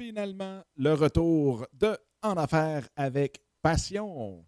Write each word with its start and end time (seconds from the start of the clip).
finalement 0.00 0.62
le 0.76 0.94
retour 0.94 1.66
de 1.72 1.96
En 2.22 2.36
affaires 2.36 2.88
avec 2.96 3.42
passion. 3.62 4.44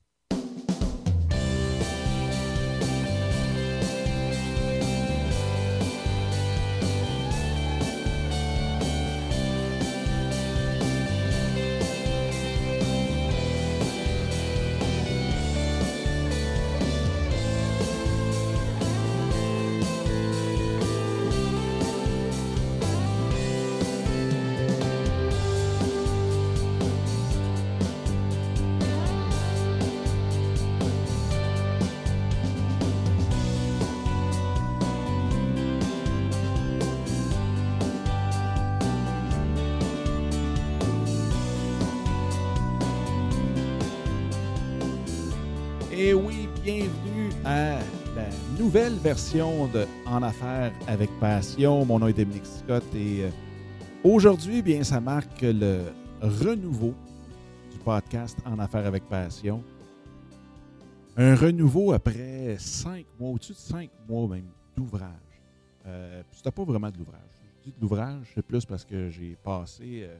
Et 46.03 46.15
oui, 46.15 46.49
bienvenue 46.65 47.29
à 47.45 47.79
la 48.17 48.29
nouvelle 48.59 48.95
version 48.95 49.67
de 49.67 49.85
En 50.07 50.23
affaires 50.23 50.73
avec 50.87 51.11
passion. 51.21 51.85
Mon 51.85 51.99
nom 51.99 52.07
est 52.07 52.15
Dominique 52.15 52.47
Scott 52.47 52.83
et 52.95 53.25
euh, 53.25 53.31
aujourd'hui, 54.03 54.63
bien, 54.63 54.83
ça 54.83 54.99
marque 54.99 55.43
le 55.43 55.93
renouveau 56.23 56.95
du 57.71 57.77
podcast 57.85 58.39
En 58.47 58.59
affaires 58.61 58.87
avec 58.87 59.07
passion. 59.11 59.63
Un 61.19 61.35
renouveau 61.35 61.93
après 61.93 62.57
cinq 62.59 63.05
mois, 63.19 63.33
au-dessus 63.33 63.53
de 63.53 63.59
cinq 63.59 63.91
mois 64.09 64.27
même 64.27 64.49
d'ouvrage. 64.75 65.11
Euh, 65.85 66.23
c'était 66.33 66.51
pas 66.51 66.65
vraiment 66.65 66.89
de 66.89 66.97
l'ouvrage. 66.97 67.21
Je 67.59 67.65
dis 67.65 67.77
de 67.77 67.83
l'ouvrage, 67.83 68.33
c'est 68.35 68.47
plus 68.47 68.65
parce 68.65 68.87
que 68.87 69.11
j'ai 69.11 69.37
passé 69.45 70.09
euh, 70.09 70.17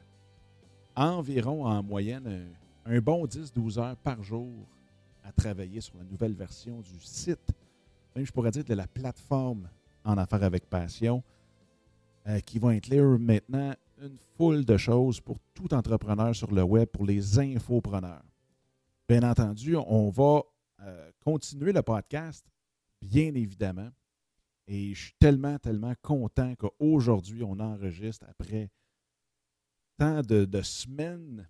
environ 0.95 1.65
en 1.65 1.81
moyenne 1.81 2.45
un, 2.85 2.95
un 2.97 2.99
bon 2.99 3.25
10-12 3.25 3.79
heures 3.79 3.95
par 4.03 4.21
jour 4.21 4.47
à 5.23 5.31
travailler 5.31 5.81
sur 5.81 5.97
la 5.97 6.03
nouvelle 6.03 6.33
version 6.33 6.81
du 6.81 6.99
site, 6.99 7.51
même 8.15 8.25
je 8.25 8.31
pourrais 8.31 8.51
dire 8.51 8.63
de 8.63 8.73
la 8.73 8.87
plateforme 8.87 9.69
en 10.03 10.17
affaires 10.17 10.43
avec 10.43 10.69
passion, 10.69 11.23
euh, 12.27 12.39
qui 12.39 12.59
va 12.59 12.69
inclure 12.69 13.17
maintenant 13.19 13.73
une 14.01 14.17
foule 14.37 14.65
de 14.65 14.77
choses 14.77 15.19
pour 15.19 15.37
tout 15.53 15.73
entrepreneur 15.73 16.35
sur 16.35 16.51
le 16.51 16.63
web, 16.63 16.87
pour 16.87 17.05
les 17.05 17.39
infopreneurs. 17.39 18.23
Bien 19.07 19.23
entendu, 19.23 19.75
on 19.75 20.09
va 20.09 20.41
euh, 20.81 21.11
continuer 21.23 21.71
le 21.71 21.81
podcast, 21.81 22.45
bien 23.01 23.33
évidemment. 23.35 23.89
Et 24.67 24.93
je 24.93 25.05
suis 25.05 25.15
tellement, 25.19 25.57
tellement 25.59 25.93
content 26.01 26.53
qu'aujourd'hui, 26.55 27.43
on 27.43 27.59
enregistre 27.59 28.25
après 28.29 28.69
tant 29.97 30.21
de, 30.21 30.45
de 30.45 30.61
semaines 30.61 31.47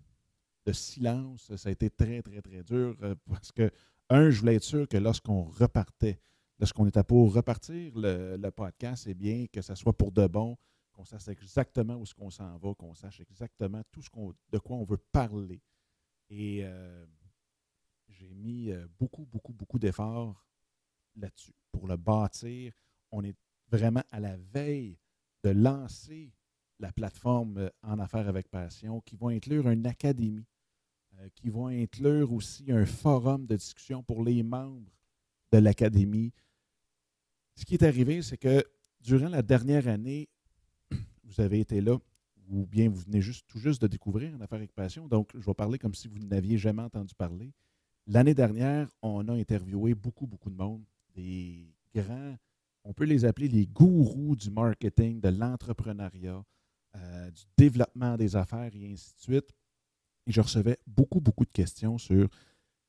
de 0.66 0.72
silence. 0.72 1.54
Ça 1.56 1.68
a 1.68 1.72
été 1.72 1.90
très, 1.90 2.22
très, 2.22 2.40
très 2.40 2.62
dur 2.62 2.96
euh, 3.02 3.14
parce 3.28 3.52
que, 3.52 3.70
un, 4.10 4.30
je 4.30 4.40
voulais 4.40 4.56
être 4.56 4.64
sûr 4.64 4.88
que 4.88 4.96
lorsqu'on 4.96 5.44
repartait, 5.44 6.20
lorsqu'on 6.58 6.86
était 6.86 7.04
pour 7.04 7.34
repartir 7.34 7.92
le, 7.96 8.36
le 8.36 8.50
podcast, 8.50 9.06
eh 9.08 9.14
bien, 9.14 9.46
que 9.52 9.62
ça 9.62 9.74
soit 9.74 9.96
pour 9.96 10.12
de 10.12 10.26
bon, 10.26 10.56
qu'on 10.92 11.04
sache 11.04 11.28
exactement 11.28 11.96
où 11.96 12.02
est-ce 12.02 12.14
qu'on 12.14 12.30
s'en 12.30 12.58
va, 12.58 12.74
qu'on 12.74 12.94
sache 12.94 13.20
exactement 13.20 13.82
tout 13.90 14.02
ce 14.02 14.10
qu'on, 14.10 14.34
de 14.50 14.58
quoi 14.58 14.76
on 14.76 14.84
veut 14.84 14.98
parler. 14.98 15.62
Et 16.28 16.60
euh, 16.62 17.06
j'ai 18.08 18.34
mis 18.34 18.70
euh, 18.70 18.86
beaucoup, 18.98 19.24
beaucoup, 19.24 19.52
beaucoup 19.52 19.78
d'efforts 19.78 20.46
là-dessus 21.16 21.54
pour 21.70 21.86
le 21.86 21.96
bâtir. 21.96 22.72
On 23.10 23.24
est 23.24 23.36
vraiment 23.68 24.02
à 24.10 24.20
la 24.20 24.36
veille 24.36 24.98
de 25.42 25.50
lancer 25.50 26.32
la 26.80 26.92
plateforme 26.92 27.70
En 27.82 27.98
Affaires 27.98 28.28
avec 28.28 28.48
Passion, 28.48 29.00
qui 29.00 29.16
va 29.16 29.28
inclure 29.28 29.68
une 29.68 29.86
académie, 29.86 30.44
euh, 31.18 31.28
qui 31.34 31.50
va 31.50 31.68
inclure 31.68 32.32
aussi 32.32 32.70
un 32.72 32.84
forum 32.84 33.46
de 33.46 33.56
discussion 33.56 34.02
pour 34.02 34.24
les 34.24 34.42
membres 34.42 34.90
de 35.52 35.58
l'académie. 35.58 36.32
Ce 37.54 37.64
qui 37.64 37.74
est 37.74 37.82
arrivé, 37.84 38.22
c'est 38.22 38.38
que 38.38 38.64
durant 39.00 39.28
la 39.28 39.42
dernière 39.42 39.88
année, 39.88 40.28
vous 41.24 41.40
avez 41.40 41.60
été 41.60 41.80
là, 41.80 41.98
ou 42.48 42.66
bien 42.66 42.88
vous 42.88 43.00
venez 43.00 43.20
tout 43.46 43.58
juste 43.58 43.82
de 43.82 43.86
découvrir 43.86 44.34
En 44.34 44.40
Affaires 44.40 44.58
avec 44.58 44.72
Passion, 44.72 45.06
donc 45.06 45.30
je 45.34 45.44
vais 45.44 45.54
parler 45.54 45.78
comme 45.78 45.94
si 45.94 46.08
vous 46.08 46.18
n'aviez 46.18 46.58
jamais 46.58 46.82
entendu 46.82 47.14
parler. 47.14 47.52
L'année 48.06 48.34
dernière, 48.34 48.88
on 49.00 49.28
a 49.28 49.32
interviewé 49.32 49.94
beaucoup, 49.94 50.26
beaucoup 50.26 50.50
de 50.50 50.56
monde, 50.56 50.82
des 51.14 51.72
grands, 51.94 52.36
on 52.84 52.92
peut 52.92 53.04
les 53.04 53.24
appeler 53.24 53.48
les 53.48 53.66
gourous 53.66 54.34
du 54.34 54.50
marketing, 54.50 55.20
de 55.20 55.28
l'entrepreneuriat, 55.28 56.42
euh, 56.96 57.30
du 57.30 57.42
développement 57.56 58.16
des 58.16 58.36
affaires 58.36 58.70
et 58.74 58.92
ainsi 58.92 59.14
de 59.14 59.20
suite. 59.20 59.50
Et 60.26 60.32
je 60.32 60.40
recevais 60.40 60.78
beaucoup, 60.86 61.20
beaucoup 61.20 61.44
de 61.44 61.50
questions 61.50 61.98
sur 61.98 62.28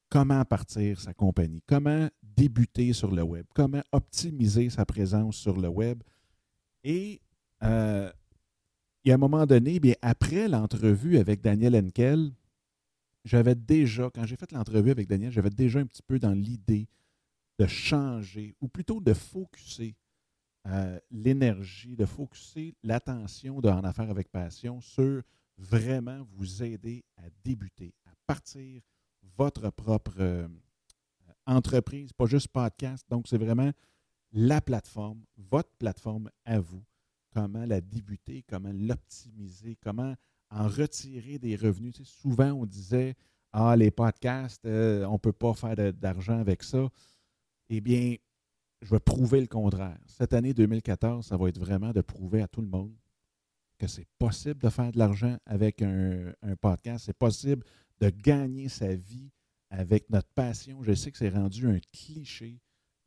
comment 0.10 0.44
partir 0.46 1.00
sa 1.00 1.14
compagnie, 1.14 1.64
comment 1.66 2.08
débuter 2.22 2.94
sur 2.94 3.12
le 3.12 3.24
web, 3.24 3.46
comment 3.54 3.82
optimiser 3.92 4.70
sa 4.70 4.86
présence 4.86 5.38
sur 5.38 5.58
le 5.58 5.68
web. 5.68 6.04
Et 6.84 7.22
euh, 7.64 8.12
il 9.04 9.10
y 9.10 9.12
a 9.12 9.16
un 9.16 9.18
moment 9.18 9.46
donné, 9.46 9.80
bien, 9.80 9.96
après 10.02 10.48
l'entrevue 10.48 11.18
avec 11.18 11.42
Daniel 11.42 11.76
Henkel, 11.76 12.32
j'avais 13.26 13.56
déjà, 13.56 14.10
quand 14.14 14.26
j'ai 14.26 14.36
fait 14.36 14.52
l'entrevue 14.52 14.92
avec 14.92 15.08
Daniel, 15.08 15.32
j'avais 15.32 15.50
déjà 15.50 15.80
un 15.80 15.86
petit 15.86 16.04
peu 16.04 16.20
dans 16.20 16.34
l'idée 16.34 16.88
de 17.60 17.66
changer, 17.68 18.56
ou 18.62 18.68
plutôt 18.68 19.00
de 19.00 19.14
focuser 19.14 19.96
euh, 20.68 21.00
l'énergie, 21.12 21.96
de 21.96 22.06
focuser 22.06 22.76
l'attention 22.84 23.60
de 23.60 23.70
En 23.70 23.84
Affaires 23.84 24.10
avec 24.10 24.32
Passion 24.32 24.80
sur 24.80 25.22
vraiment 25.58 26.26
vous 26.32 26.64
aider 26.64 27.04
à 27.18 27.24
débuter, 27.44 27.94
à 28.06 28.12
partir 28.26 28.82
votre 29.38 29.70
propre 29.72 30.16
euh, 30.20 30.48
entreprise, 31.46 32.14
pas 32.14 32.26
juste 32.26 32.48
podcast. 32.48 33.06
Donc, 33.10 33.28
c'est 33.28 33.38
vraiment 33.38 33.72
la 34.32 34.62
plateforme, 34.62 35.24
votre 35.38 35.72
plateforme 35.78 36.30
à 36.46 36.60
vous, 36.60 36.84
comment 37.34 37.66
la 37.66 37.82
débuter, 37.82 38.44
comment 38.48 38.72
l'optimiser, 38.74 39.78
comment 39.82 40.16
en 40.50 40.68
retirer 40.68 41.40
des 41.40 41.56
revenus. 41.56 42.02
Souvent, 42.04 42.52
on 42.52 42.66
disait, 42.66 43.16
ah, 43.52 43.76
les 43.76 43.92
podcasts, 43.92 44.66
euh, 44.66 45.06
on 45.06 45.14
ne 45.14 45.18
peut 45.18 45.34
pas 45.34 45.54
faire 45.54 45.94
d'argent 45.94 46.40
avec 46.40 46.64
ça. 46.64 46.88
Eh 47.70 47.82
bien, 47.82 48.16
je 48.84 48.90
vais 48.90 49.00
prouver 49.00 49.40
le 49.40 49.48
contraire. 49.48 49.98
Cette 50.06 50.34
année 50.34 50.54
2014, 50.54 51.26
ça 51.26 51.38
va 51.38 51.50
être 51.50 51.60
vraiment 51.60 51.92
de 51.92 52.02
prouver 52.02 52.42
à 52.42 52.48
tout 52.48 52.62
le 52.62 52.68
monde 52.68 52.94
que 53.78 53.88
c'est 53.88 54.08
possible 54.20 54.62
de 54.62 54.70
faire 54.70 54.92
de 54.92 55.00
l'argent 55.00 55.38
avec 55.46 55.82
un, 55.82 56.34
podcast. 56.62 57.06
C'est 57.06 57.18
possible 57.18 57.66
de 58.00 58.10
gagner 58.10 58.70
sa 58.70 58.94
vie 58.94 59.32
avec 59.70 60.10
notre 60.10 60.30
passion. 60.30 60.84
Je 60.84 60.94
sais 60.94 61.12
que 61.12 61.18
c'est 61.18 61.30
rendu 61.30 61.68
un 61.68 61.80
cliché. 61.92 62.60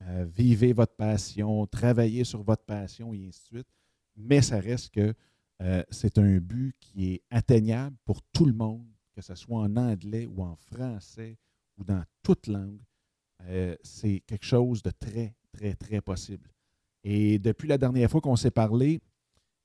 Euh, 0.02 0.26
vivez 0.28 0.72
votre 0.72 0.94
passion, 0.94 1.66
travaillez 1.66 2.24
sur 2.24 2.42
votre 2.42 2.64
passion 2.64 3.14
et 3.14 3.26
ainsi 3.26 3.40
de 3.40 3.56
suite. 3.58 3.68
Mais 4.16 4.42
ça 4.42 4.58
reste 4.58 4.92
que 4.92 5.14
euh, 5.62 5.82
c'est 5.90 6.18
un 6.18 6.38
but 6.38 6.74
qui 6.80 7.12
est 7.12 7.22
atteignable 7.30 7.96
pour 8.04 8.22
tout 8.22 8.44
le 8.44 8.52
monde, 8.52 8.86
que 9.14 9.22
ce 9.22 9.34
soit 9.34 9.60
en 9.60 9.76
anglais 9.76 10.26
ou 10.26 10.42
en 10.42 10.56
français 10.56 11.38
ou 11.78 11.84
dans 11.84 12.02
toute 12.22 12.46
langue. 12.46 12.80
Euh, 13.42 13.76
c'est 13.82 14.20
quelque 14.26 14.44
chose 14.44 14.82
de 14.82 14.90
très, 14.90 15.34
très, 15.56 15.74
très 15.74 16.00
possible. 16.00 16.48
Et 17.02 17.38
depuis 17.38 17.68
la 17.68 17.78
dernière 17.78 18.10
fois 18.10 18.20
qu'on 18.20 18.36
s'est 18.36 18.50
parlé, 18.50 19.00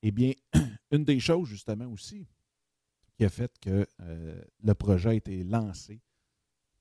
eh 0.02 0.12
bien, 0.12 0.34
une 0.92 1.04
des 1.04 1.20
choses 1.20 1.48
justement 1.48 1.86
aussi 1.88 2.28
qui 3.16 3.26
a 3.26 3.30
fait 3.30 3.52
que 3.60 3.86
euh, 4.02 4.42
le 4.64 4.74
projet 4.74 5.10
a 5.10 5.14
été 5.14 5.44
lancé 5.44 6.02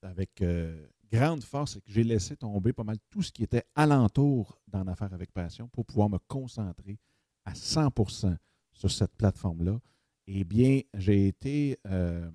avec 0.01 0.41
euh, 0.41 0.87
grande 1.11 1.43
force, 1.43 1.73
c'est 1.73 1.81
que 1.81 1.91
j'ai 1.91 2.03
laissé 2.03 2.35
tomber 2.35 2.73
pas 2.73 2.83
mal 2.83 2.97
tout 3.09 3.21
ce 3.21 3.31
qui 3.31 3.43
était 3.43 3.63
alentour 3.75 4.59
d'en 4.67 4.87
affaires 4.87 5.13
avec 5.13 5.31
passion 5.31 5.67
pour 5.67 5.85
pouvoir 5.85 6.09
me 6.09 6.17
concentrer 6.27 6.97
à 7.45 7.53
100% 7.53 8.35
sur 8.73 8.89
cette 8.89 9.15
plateforme-là. 9.15 9.79
Eh 10.27 10.43
bien, 10.43 10.81
j'ai 10.93 11.27
été 11.27 11.77
euh, 11.87 12.29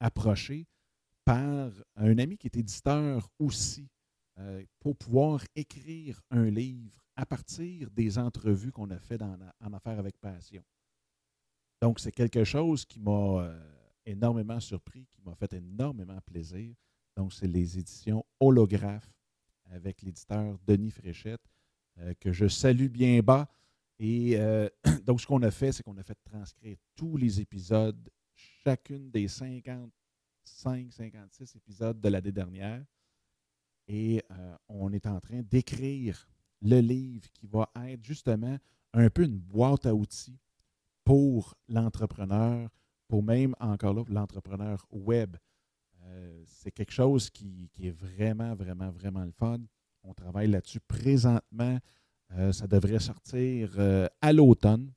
approché 0.00 0.66
par 1.24 1.70
un 1.96 2.18
ami 2.18 2.36
qui 2.36 2.48
est 2.48 2.56
éditeur 2.56 3.30
aussi 3.38 3.88
euh, 4.40 4.64
pour 4.78 4.96
pouvoir 4.96 5.42
écrire 5.56 6.20
un 6.30 6.48
livre 6.48 7.04
à 7.16 7.26
partir 7.26 7.90
des 7.90 8.18
entrevues 8.18 8.70
qu'on 8.70 8.88
a 8.90 8.98
fait 9.00 9.18
dans, 9.18 9.36
en 9.60 9.72
Affaires 9.72 9.98
avec 9.98 10.16
Passion. 10.18 10.62
Donc, 11.82 11.98
c'est 11.98 12.12
quelque 12.12 12.44
chose 12.44 12.84
qui 12.84 13.00
m'a 13.00 13.10
euh, 13.10 13.60
énormément 14.06 14.60
surpris, 14.60 15.06
qui 15.10 15.20
m'a 15.22 15.34
fait 15.34 15.52
énormément 15.54 16.20
plaisir. 16.24 16.72
Donc, 17.16 17.32
c'est 17.32 17.48
les 17.48 17.80
éditions 17.80 18.24
Holographe 18.38 19.10
avec 19.70 20.02
l'éditeur 20.02 20.56
Denis 20.64 20.92
Fréchette, 20.92 21.42
euh, 21.98 22.14
que 22.20 22.32
je 22.32 22.46
salue 22.46 22.86
bien 22.86 23.18
bas. 23.20 23.48
Et 23.98 24.38
donc, 25.04 25.20
ce 25.20 25.26
qu'on 25.26 25.42
a 25.42 25.50
fait, 25.50 25.72
c'est 25.72 25.82
qu'on 25.82 25.96
a 25.96 26.04
fait 26.04 26.18
transcrire 26.22 26.76
tous 26.94 27.16
les 27.16 27.40
épisodes, 27.40 28.08
chacune 28.62 29.10
des 29.10 29.26
55, 29.26 30.92
56 30.92 31.56
épisodes 31.56 32.00
de 32.00 32.08
l'année 32.08 32.30
dernière. 32.30 32.84
Et 33.88 34.22
euh, 34.30 34.56
on 34.68 34.92
est 34.92 35.06
en 35.06 35.18
train 35.18 35.40
d'écrire 35.40 36.28
le 36.60 36.80
livre 36.80 37.26
qui 37.32 37.46
va 37.46 37.70
être 37.86 38.04
justement 38.04 38.58
un 38.92 39.08
peu 39.08 39.24
une 39.24 39.38
boîte 39.38 39.86
à 39.86 39.94
outils 39.94 40.38
pour 41.04 41.54
l'entrepreneur, 41.68 42.68
pour 43.08 43.22
même 43.22 43.54
encore 43.58 43.94
là, 43.94 44.04
l'entrepreneur 44.08 44.86
web. 44.90 45.36
Euh, 46.04 46.42
c'est 46.46 46.70
quelque 46.70 46.92
chose 46.92 47.30
qui, 47.30 47.70
est 47.80 47.90
vraiment, 47.90 48.54
vraiment, 48.54 48.90
vraiment 48.90 49.24
le 49.24 49.32
fun. 49.32 49.58
On 50.04 50.12
travaille 50.12 50.48
là-dessus 50.48 50.80
présentement. 50.80 51.78
Euh, 52.32 52.52
ça 52.52 52.66
devrait 52.66 52.98
sortir 52.98 53.70
à 54.20 54.32
l'automne. 54.34 54.92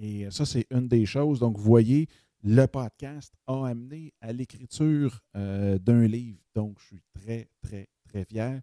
Et 0.00 0.28
ça, 0.30 0.44
c'est 0.44 0.66
une 0.70 0.88
des 0.88 1.06
choses. 1.06 1.38
Donc, 1.38 1.58
vous 1.58 1.62
voyez, 1.62 2.08
le 2.42 2.66
podcast 2.66 3.34
a 3.46 3.66
amené 3.66 4.12
à 4.20 4.32
l'écriture 4.32 5.20
d'un 5.34 6.06
livre. 6.06 6.40
Donc, 6.54 6.78
je 6.80 6.86
suis 6.86 7.02
très, 7.12 7.48
très, 7.60 7.88
très 8.10 8.24
fier. 8.24 8.60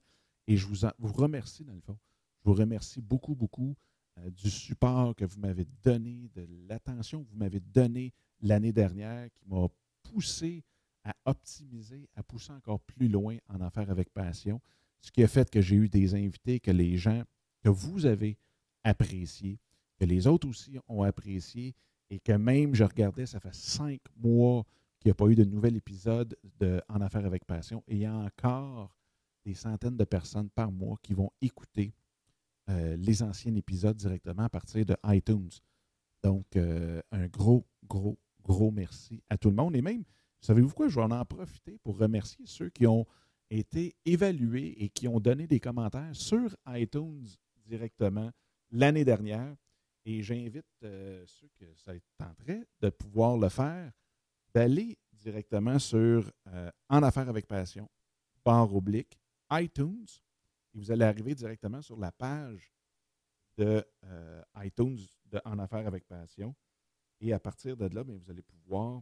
Et 0.48 0.58
je 0.58 0.66
vous, 0.66 0.88
vous 1.00 1.14
remercie, 1.14 1.64
dans 1.64 1.74
le 1.74 1.82
fond. 1.82 1.98
Je 2.40 2.50
vous 2.50 2.56
remercie 2.56 3.02
beaucoup, 3.02 3.36
beaucoup 3.36 3.76
du 4.26 4.50
support 4.50 5.16
que 5.16 5.26
vous 5.26 5.40
m'avez 5.40 5.66
donné, 5.84 6.30
de 6.36 6.48
l'attention 6.68 7.24
que 7.24 7.30
vous 7.30 7.38
m'avez 7.38 7.60
donnée 7.60 8.14
l'année 8.42 8.74
dernière, 8.74 9.30
qui 9.32 9.44
m'a 9.48 9.68
poussé 10.04 10.64
à 11.04 11.16
optimiser, 11.26 12.10
à 12.16 12.24
pousser 12.24 12.52
encore 12.52 12.80
plus 12.80 13.08
loin 13.08 13.38
en 13.48 13.62
affaires 13.62 13.90
avec 13.90 14.10
passion, 14.14 14.62
ce 15.02 15.12
qui 15.12 15.24
a 15.24 15.28
fait 15.28 15.50
que 15.50 15.62
j'ai 15.62 15.76
eu 15.76 15.90
des 15.90 16.16
invités 16.16 16.60
que 16.60 16.72
les 16.72 16.98
gens, 16.98 17.24
que 17.64 17.70
vous 17.70 18.06
avez 18.06 18.38
appréciés, 18.84 19.60
que 19.98 20.06
les 20.06 20.28
autres 20.28 20.48
aussi 20.48 20.78
ont 20.88 21.04
apprécié 21.04 21.76
et 22.10 22.20
que 22.20 22.34
même 22.34 22.76
je 22.76 22.84
regardais, 22.84 23.26
ça 23.26 23.40
fait 23.40 23.54
cinq 23.54 24.02
mois 24.16 24.66
qu'il 25.00 25.10
n'y 25.10 25.12
a 25.12 25.16
pas 25.16 25.28
eu 25.28 25.36
de 25.36 25.44
nouvel 25.44 25.76
épisode 25.76 26.38
de 26.60 26.82
En 26.90 27.02
affaires 27.02 27.26
avec 27.26 27.46
passion 27.46 27.84
et 27.88 27.96
il 27.96 28.02
y 28.02 28.06
a 28.06 28.16
encore 28.16 28.97
des 29.48 29.54
centaines 29.54 29.96
de 29.96 30.04
personnes 30.04 30.50
par 30.50 30.74
mois 30.74 30.98
qui 31.02 31.14
vont 31.14 31.32
écouter 31.42 31.94
euh, 32.70 32.98
les 32.98 33.24
anciens 33.24 33.56
épisodes 33.56 33.96
directement 33.96 34.44
à 34.44 34.50
partir 34.50 34.86
de 34.86 34.98
iTunes. 35.06 35.50
Donc, 36.22 36.58
euh, 36.58 37.02
un 37.14 37.28
gros, 37.28 37.66
gros, 37.88 38.20
gros 38.44 38.72
merci 38.72 39.24
à 39.30 39.38
tout 39.38 39.50
le 39.50 39.56
monde. 39.56 39.76
Et 39.76 39.82
même, 39.82 40.04
Savez-vous 40.40 40.74
quoi? 40.74 40.88
Je 40.88 40.96
vais 41.00 41.02
en 41.02 41.26
profiter 41.26 41.80
pour 41.80 41.98
remercier 41.98 42.46
ceux 42.46 42.70
qui 42.70 42.86
ont 42.86 43.08
été 43.50 43.96
évalués 44.06 44.76
et 44.84 44.90
qui 44.90 45.08
ont 45.08 45.20
donné 45.20 45.48
des 45.48 45.60
commentaires 45.60 46.16
sur 46.16 46.56
iTunes 46.68 47.26
directement 47.66 48.30
l'année 48.70 49.04
dernière. 49.04 49.56
Et 50.06 50.22
j'invite 50.22 50.68
euh, 50.84 51.24
ceux 51.26 51.50
que 51.60 51.66
ça 51.74 51.94
tenterait 52.18 52.68
de 52.82 52.90
pouvoir 52.90 53.38
le 53.38 53.50
faire, 53.50 53.92
d'aller 54.54 54.98
directement 55.12 55.80
sur 55.80 56.32
En 56.88 57.02
Affaires 57.02 57.30
avec 57.30 57.48
Passion, 57.48 57.90
barre 58.46 58.76
oblique, 58.76 59.18
iTunes, 59.52 60.06
et 60.74 60.80
vous 60.80 60.92
allez 60.92 61.06
arriver 61.06 61.36
directement 61.36 61.82
sur 61.82 61.98
la 61.98 62.12
page 62.12 62.72
de 63.58 63.84
euh, 64.04 64.44
iTunes 64.58 65.00
de 65.26 65.42
En 65.46 65.60
Affaires 65.60 65.88
avec 65.88 66.06
Passion. 66.06 66.56
Et 67.20 67.34
à 67.34 67.40
partir 67.40 67.76
de 67.76 67.88
là, 67.88 68.04
vous 68.04 68.30
allez 68.30 68.44
pouvoir 68.44 69.02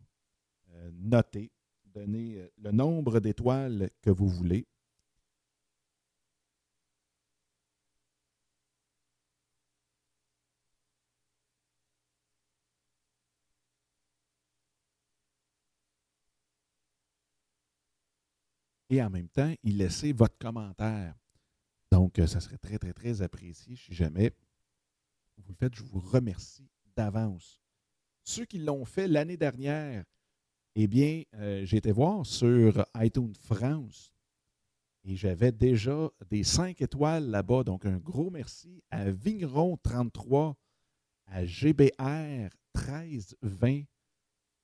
euh, 0.71 0.89
noter, 0.93 1.51
donner 1.83 2.39
euh, 2.39 2.47
le 2.57 2.71
nombre 2.71 3.19
d'étoiles 3.19 3.89
que 4.01 4.09
vous 4.09 4.29
voulez. 4.29 4.65
Et 18.89 19.01
en 19.01 19.09
même 19.09 19.29
temps, 19.29 19.53
y 19.63 19.71
laisser 19.71 20.13
votre 20.13 20.37
commentaire. 20.37 21.15
Donc, 21.91 22.19
euh, 22.19 22.27
ça 22.27 22.39
serait 22.39 22.57
très, 22.57 22.77
très, 22.77 22.93
très 22.93 23.21
apprécié 23.21 23.75
si 23.75 23.93
jamais 23.93 24.31
vous 25.37 25.53
le 25.53 25.55
faites. 25.55 25.75
Je 25.75 25.83
vous 25.83 25.99
remercie 25.99 26.69
d'avance. 26.95 27.61
Ceux 28.23 28.45
qui 28.45 28.59
l'ont 28.59 28.85
fait 28.85 29.07
l'année 29.07 29.37
dernière, 29.37 30.03
eh 30.75 30.87
bien, 30.87 31.23
euh, 31.35 31.65
j'ai 31.65 31.77
été 31.77 31.91
voir 31.91 32.25
sur 32.25 32.85
iTunes 32.97 33.33
France 33.39 34.13
et 35.03 35.15
j'avais 35.15 35.51
déjà 35.51 36.09
des 36.29 36.43
5 36.43 36.81
étoiles 36.81 37.29
là-bas. 37.29 37.63
Donc, 37.63 37.85
un 37.85 37.97
gros 37.97 38.29
merci 38.29 38.83
à 38.89 39.11
Vigneron33, 39.11 40.55
à 41.27 41.45
GBR 41.45 42.49
1320, 42.75 43.83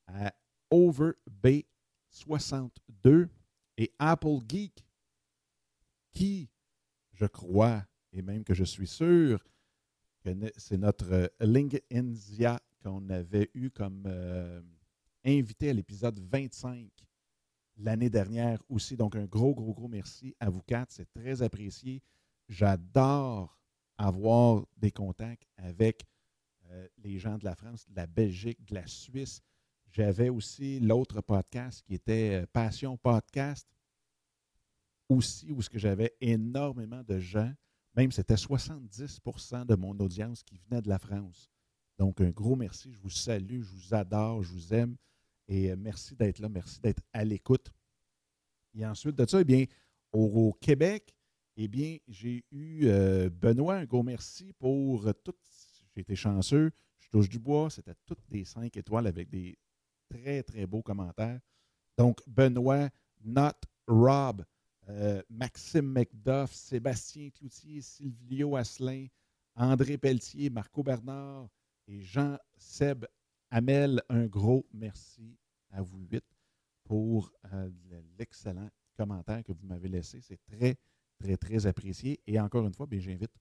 à 0.07 0.33
OverB62 0.71 3.29
et 3.77 3.93
Apple 3.99 4.39
Geek 4.47 4.85
qui, 6.11 6.49
je 7.13 7.25
crois, 7.25 7.85
et 8.13 8.21
même 8.21 8.43
que 8.43 8.53
je 8.53 8.63
suis 8.63 8.87
sûr, 8.87 9.43
c'est 10.57 10.77
notre 10.77 11.31
LinkedInzia 11.39 12.59
qu'on 12.83 13.09
avait 13.09 13.49
eu 13.53 13.69
comme. 13.69 14.03
Euh, 14.05 14.61
invité 15.23 15.69
à 15.69 15.73
l'épisode 15.73 16.19
25 16.19 16.89
l'année 17.77 18.09
dernière 18.09 18.61
aussi. 18.69 18.97
Donc, 18.97 19.15
un 19.15 19.25
gros, 19.25 19.53
gros, 19.53 19.73
gros 19.73 19.87
merci 19.87 20.35
à 20.39 20.49
vous 20.49 20.61
quatre. 20.61 20.91
C'est 20.91 21.11
très 21.13 21.41
apprécié. 21.41 22.01
J'adore 22.49 23.57
avoir 23.97 24.65
des 24.77 24.91
contacts 24.91 25.47
avec 25.57 26.03
euh, 26.69 26.87
les 26.97 27.17
gens 27.19 27.37
de 27.37 27.45
la 27.45 27.55
France, 27.55 27.87
de 27.89 27.95
la 27.95 28.07
Belgique, 28.07 28.63
de 28.65 28.75
la 28.75 28.87
Suisse. 28.87 29.41
J'avais 29.91 30.29
aussi 30.29 30.79
l'autre 30.79 31.19
podcast 31.19 31.83
qui 31.85 31.95
était 31.95 32.41
euh, 32.41 32.45
Passion 32.53 32.95
Podcast, 32.95 33.67
aussi 35.09 35.51
où 35.51 35.61
ce 35.61 35.69
que 35.69 35.77
j'avais 35.77 36.15
énormément 36.21 37.03
de 37.03 37.19
gens, 37.19 37.51
même 37.97 38.09
c'était 38.13 38.35
70% 38.35 39.65
de 39.65 39.75
mon 39.75 39.91
audience 39.99 40.43
qui 40.43 40.57
venait 40.57 40.81
de 40.81 40.87
la 40.87 40.97
France. 40.97 41.51
Donc, 41.99 42.21
un 42.21 42.29
gros 42.29 42.55
merci. 42.55 42.93
Je 42.93 42.99
vous 42.99 43.09
salue, 43.09 43.63
je 43.63 43.69
vous 43.69 43.93
adore, 43.93 44.43
je 44.43 44.53
vous 44.53 44.73
aime. 44.73 44.95
Et 45.49 45.69
euh, 45.69 45.75
merci 45.77 46.15
d'être 46.15 46.39
là, 46.39 46.47
merci 46.47 46.79
d'être 46.79 47.03
à 47.11 47.25
l'écoute. 47.25 47.69
Et 48.73 48.85
ensuite 48.85 49.17
de 49.17 49.25
ça, 49.27 49.41
eh 49.41 49.43
bien, 49.43 49.65
au, 50.13 50.53
Québec, 50.53 51.13
eh 51.57 51.67
bien, 51.67 51.97
j'ai 52.07 52.45
eu 52.51 52.87
euh, 52.87 53.29
Benoît, 53.29 53.75
un 53.75 53.85
gros 53.85 54.03
merci 54.03 54.53
pour 54.53 55.13
tout. 55.21 55.35
J'ai 55.93 56.01
été 56.01 56.15
chanceux, 56.15 56.71
je 56.97 57.09
touche 57.09 57.27
du 57.27 57.39
bois, 57.39 57.69
c'était 57.69 57.95
toutes 58.05 58.23
des 58.29 58.45
cinq 58.45 58.77
étoiles 58.77 59.07
avec 59.07 59.29
des 59.29 59.57
très, 60.11 60.43
très 60.43 60.65
beaux 60.65 60.81
commentaires. 60.81 61.39
Donc, 61.97 62.19
Benoît, 62.27 62.89
Not 63.23 63.59
Rob, 63.87 64.43
euh, 64.89 65.21
Maxime 65.29 65.91
McDuff, 65.91 66.51
Sébastien 66.51 67.29
Cloutier, 67.29 67.81
Sylvio 67.81 68.55
Asselin, 68.55 69.07
André 69.55 69.97
Pelletier, 69.97 70.49
Marco 70.49 70.83
Bernard 70.83 71.49
et 71.87 72.01
Jean-Seb 72.01 73.05
Amel, 73.49 74.01
un 74.09 74.25
gros 74.27 74.65
merci 74.73 75.37
à 75.71 75.81
vous 75.81 75.99
huit 76.09 76.23
pour 76.85 77.31
euh, 77.53 77.69
l'excellent 78.17 78.69
commentaire 78.95 79.43
que 79.43 79.51
vous 79.51 79.65
m'avez 79.65 79.89
laissé. 79.89 80.21
C'est 80.21 80.39
très, 80.45 80.75
très, 81.19 81.37
très 81.37 81.65
apprécié. 81.65 82.19
Et 82.27 82.39
encore 82.39 82.65
une 82.65 82.73
fois, 82.73 82.87
j'invite 82.91 83.31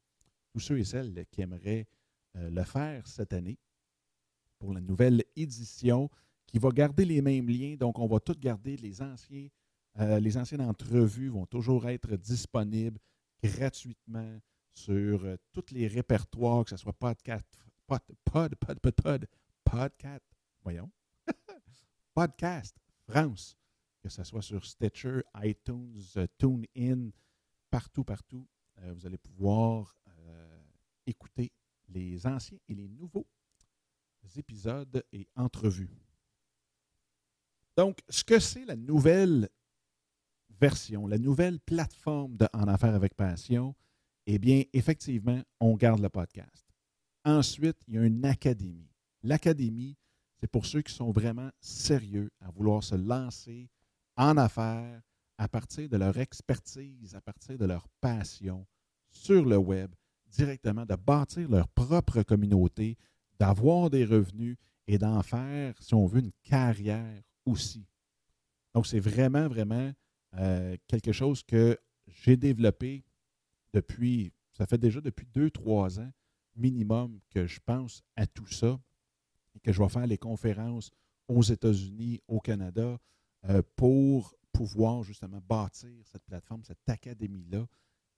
tous 0.53 0.61
ceux 0.61 0.79
et 0.79 0.85
celles 0.85 1.27
qui 1.31 1.43
aimeraient 1.43 1.87
euh, 2.37 2.51
le 2.51 2.65
faire 2.65 3.07
cette 3.07 3.33
année 3.33 3.59
pour 4.59 4.75
la 4.75 4.81
nouvelle 4.81 5.25
édition 5.37 6.11
qui 6.51 6.59
va 6.59 6.71
garder 6.71 7.05
les 7.05 7.23
mêmes 7.23 7.49
liens. 7.49 7.77
Donc, 7.77 7.99
on 7.99 8.07
va 8.07 8.21
tout 8.21 8.37
garder. 8.39 8.77
Les 8.77 9.01
anciens, 9.03 9.49
euh, 9.99 10.21
les 10.21 10.37
anciennes 10.37 10.63
entrevues 10.63 11.29
vont 11.29 11.47
toujours 11.47 11.89
être 11.89 12.17
disponibles 12.17 12.99
gratuitement 13.43 14.39
sur 14.73 15.21
tous 15.53 15.73
les 15.73 15.87
répertoires, 15.87 16.65
que 16.65 16.71
ce 16.71 16.77
soit 16.77 16.93
podcast, 16.93 17.47
pod, 17.87 18.01
pod, 18.25 18.55
pod, 18.57 18.79
pod, 18.79 18.95
pod, 18.95 19.27
podcast, 19.65 20.25
voyons, 20.63 20.91
podcast 22.15 22.77
France, 23.09 23.57
que 24.01 24.09
ce 24.09 24.25
soit 24.25 24.43
sur 24.43 24.65
Stitcher, 24.65 25.23
iTunes, 25.43 26.01
euh, 26.17 26.27
TuneIn, 26.39 27.11
partout, 27.71 28.05
partout. 28.05 28.47
Euh, 28.79 28.93
vous 28.95 29.07
allez 29.07 29.19
pouvoir 29.19 29.97
euh, 30.09 30.63
écouter 31.07 31.53
les 31.89 32.27
anciens 32.27 32.59
et 32.69 32.75
les 32.75 32.89
nouveaux 32.89 33.27
épisodes 34.37 35.05
et 35.13 35.27
entrevues. 35.35 36.10
Donc, 37.81 38.01
ce 38.11 38.23
que 38.23 38.39
c'est 38.39 38.67
la 38.67 38.77
nouvelle 38.77 39.49
version, 40.61 41.07
la 41.07 41.17
nouvelle 41.17 41.59
plateforme 41.61 42.37
de 42.37 42.47
En 42.53 42.69
Affaires 42.69 42.95
avec 42.95 43.15
Passion, 43.15 43.75
eh 44.27 44.39
bien, 44.39 44.65
effectivement, 44.75 45.41
on 45.61 45.77
garde 45.77 46.03
le 46.03 46.11
podcast. 46.11 46.69
Ensuite, 47.25 47.79
il 47.89 47.95
y 47.95 47.99
a 47.99 48.05
une 48.05 48.27
académie. 48.27 48.93
L'académie, 49.23 49.97
c'est 50.39 50.47
pour 50.47 50.67
ceux 50.67 50.83
qui 50.83 50.93
sont 50.93 51.11
vraiment 51.11 51.49
sérieux 51.59 52.31
à 52.43 52.51
vouloir 52.51 52.85
se 52.85 52.97
lancer 52.97 53.71
en 54.15 54.37
affaires 54.37 55.01
à 55.39 55.49
partir 55.49 55.89
de 55.89 55.97
leur 55.97 56.19
expertise, 56.19 57.15
à 57.15 57.23
partir 57.23 57.57
de 57.57 57.65
leur 57.65 57.89
passion 58.03 58.67
sur 59.09 59.43
le 59.43 59.57
web, 59.57 59.91
directement, 60.27 60.85
de 60.85 60.97
bâtir 60.97 61.49
leur 61.49 61.67
propre 61.69 62.25
communauté, 62.25 62.99
d'avoir 63.39 63.89
des 63.89 64.05
revenus 64.05 64.59
et 64.87 64.99
d'en 64.99 65.23
faire, 65.23 65.73
si 65.81 65.95
on 65.95 66.05
veut, 66.05 66.21
une 66.21 66.33
carrière 66.43 67.23
Donc, 68.75 68.87
c'est 68.87 69.01
vraiment, 69.01 69.49
vraiment 69.49 69.93
euh, 70.35 70.77
quelque 70.87 71.13
chose 71.13 71.43
que 71.43 71.79
j'ai 72.07 72.37
développé 72.37 73.05
depuis, 73.73 74.33
ça 74.53 74.67
fait 74.67 74.79
déjà 74.79 75.01
depuis 75.01 75.27
deux, 75.27 75.51
trois 75.51 75.99
ans 76.01 76.11
minimum 76.57 77.21
que 77.31 77.47
je 77.47 77.61
pense 77.65 78.03
à 78.17 78.27
tout 78.27 78.47
ça 78.47 78.79
et 79.55 79.61
que 79.61 79.73
je 79.73 79.83
vais 79.83 79.89
faire 79.89 80.07
les 80.07 80.19
conférences 80.19 80.91
aux 81.29 81.43
États-Unis, 81.43 82.21
au 82.29 82.41
Canada, 82.41 82.99
euh, 83.49 83.63
pour 83.77 84.35
pouvoir 84.53 85.03
justement 85.03 85.41
bâtir 85.49 85.91
cette 86.05 86.25
plateforme, 86.25 86.65
cette 86.65 86.89
académie-là. 86.89 87.67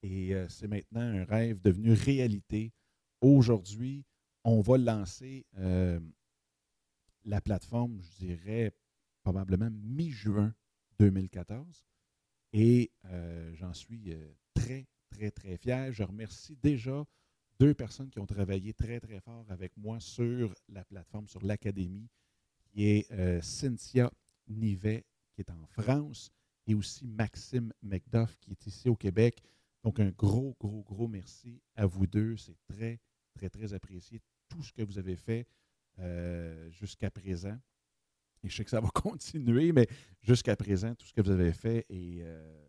Et 0.02 0.34
euh, 0.34 0.48
c'est 0.48 0.66
maintenant 0.66 1.00
un 1.00 1.24
rêve 1.24 1.60
devenu 1.60 1.92
réalité. 1.92 2.72
Aujourd'hui, 3.20 4.04
on 4.44 4.60
va 4.60 4.76
lancer 4.76 5.46
la 7.24 7.40
plateforme, 7.40 8.00
je 8.02 8.26
dirais, 8.26 8.74
probablement 9.22 9.70
mi-juin 9.70 10.54
2014. 10.98 11.84
Et 12.52 12.92
j'en 13.54 13.72
suis 13.72 14.14
très, 14.54 14.86
très, 15.10 15.30
très 15.30 15.56
fier. 15.56 15.92
Je 15.92 16.02
remercie 16.02 16.56
déjà 16.62 17.06
deux 17.58 17.74
personnes 17.74 18.10
qui 18.10 18.18
ont 18.18 18.26
travaillé 18.26 18.74
très, 18.74 19.00
très 19.00 19.20
fort 19.20 19.46
avec 19.48 19.76
moi 19.76 20.00
sur 20.00 20.54
la 20.68 20.84
plateforme, 20.84 21.28
sur 21.28 21.42
l'académie, 21.44 22.08
qui 22.64 22.84
est 22.88 23.42
Cynthia 23.42 24.12
Nivet 24.48 25.04
qui 25.32 25.40
est 25.40 25.50
en 25.50 25.66
France, 25.66 26.30
et 26.66 26.74
aussi 26.74 27.06
Maxime 27.06 27.72
McDuff, 27.82 28.36
qui 28.38 28.52
est 28.52 28.66
ici 28.66 28.88
au 28.88 28.96
Québec. 28.96 29.42
Donc, 29.82 29.98
un 29.98 30.10
gros, 30.10 30.56
gros, 30.60 30.82
gros 30.82 31.08
merci 31.08 31.60
à 31.74 31.86
vous 31.86 32.06
deux. 32.06 32.36
C'est 32.36 32.56
très, 32.68 33.00
très, 33.34 33.48
très 33.48 33.72
apprécié 33.74 34.20
tout 34.48 34.62
ce 34.62 34.72
que 34.72 34.82
vous 34.82 34.98
avez 34.98 35.16
fait 35.16 35.46
euh, 35.98 36.70
jusqu'à 36.70 37.10
présent. 37.10 37.58
Et 38.42 38.48
je 38.48 38.56
sais 38.56 38.64
que 38.64 38.70
ça 38.70 38.80
va 38.80 38.88
continuer, 38.94 39.72
mais 39.72 39.86
jusqu'à 40.22 40.56
présent, 40.56 40.94
tout 40.94 41.06
ce 41.06 41.12
que 41.12 41.20
vous 41.20 41.30
avez 41.30 41.52
fait 41.52 41.86
est 41.88 42.22
euh, 42.22 42.62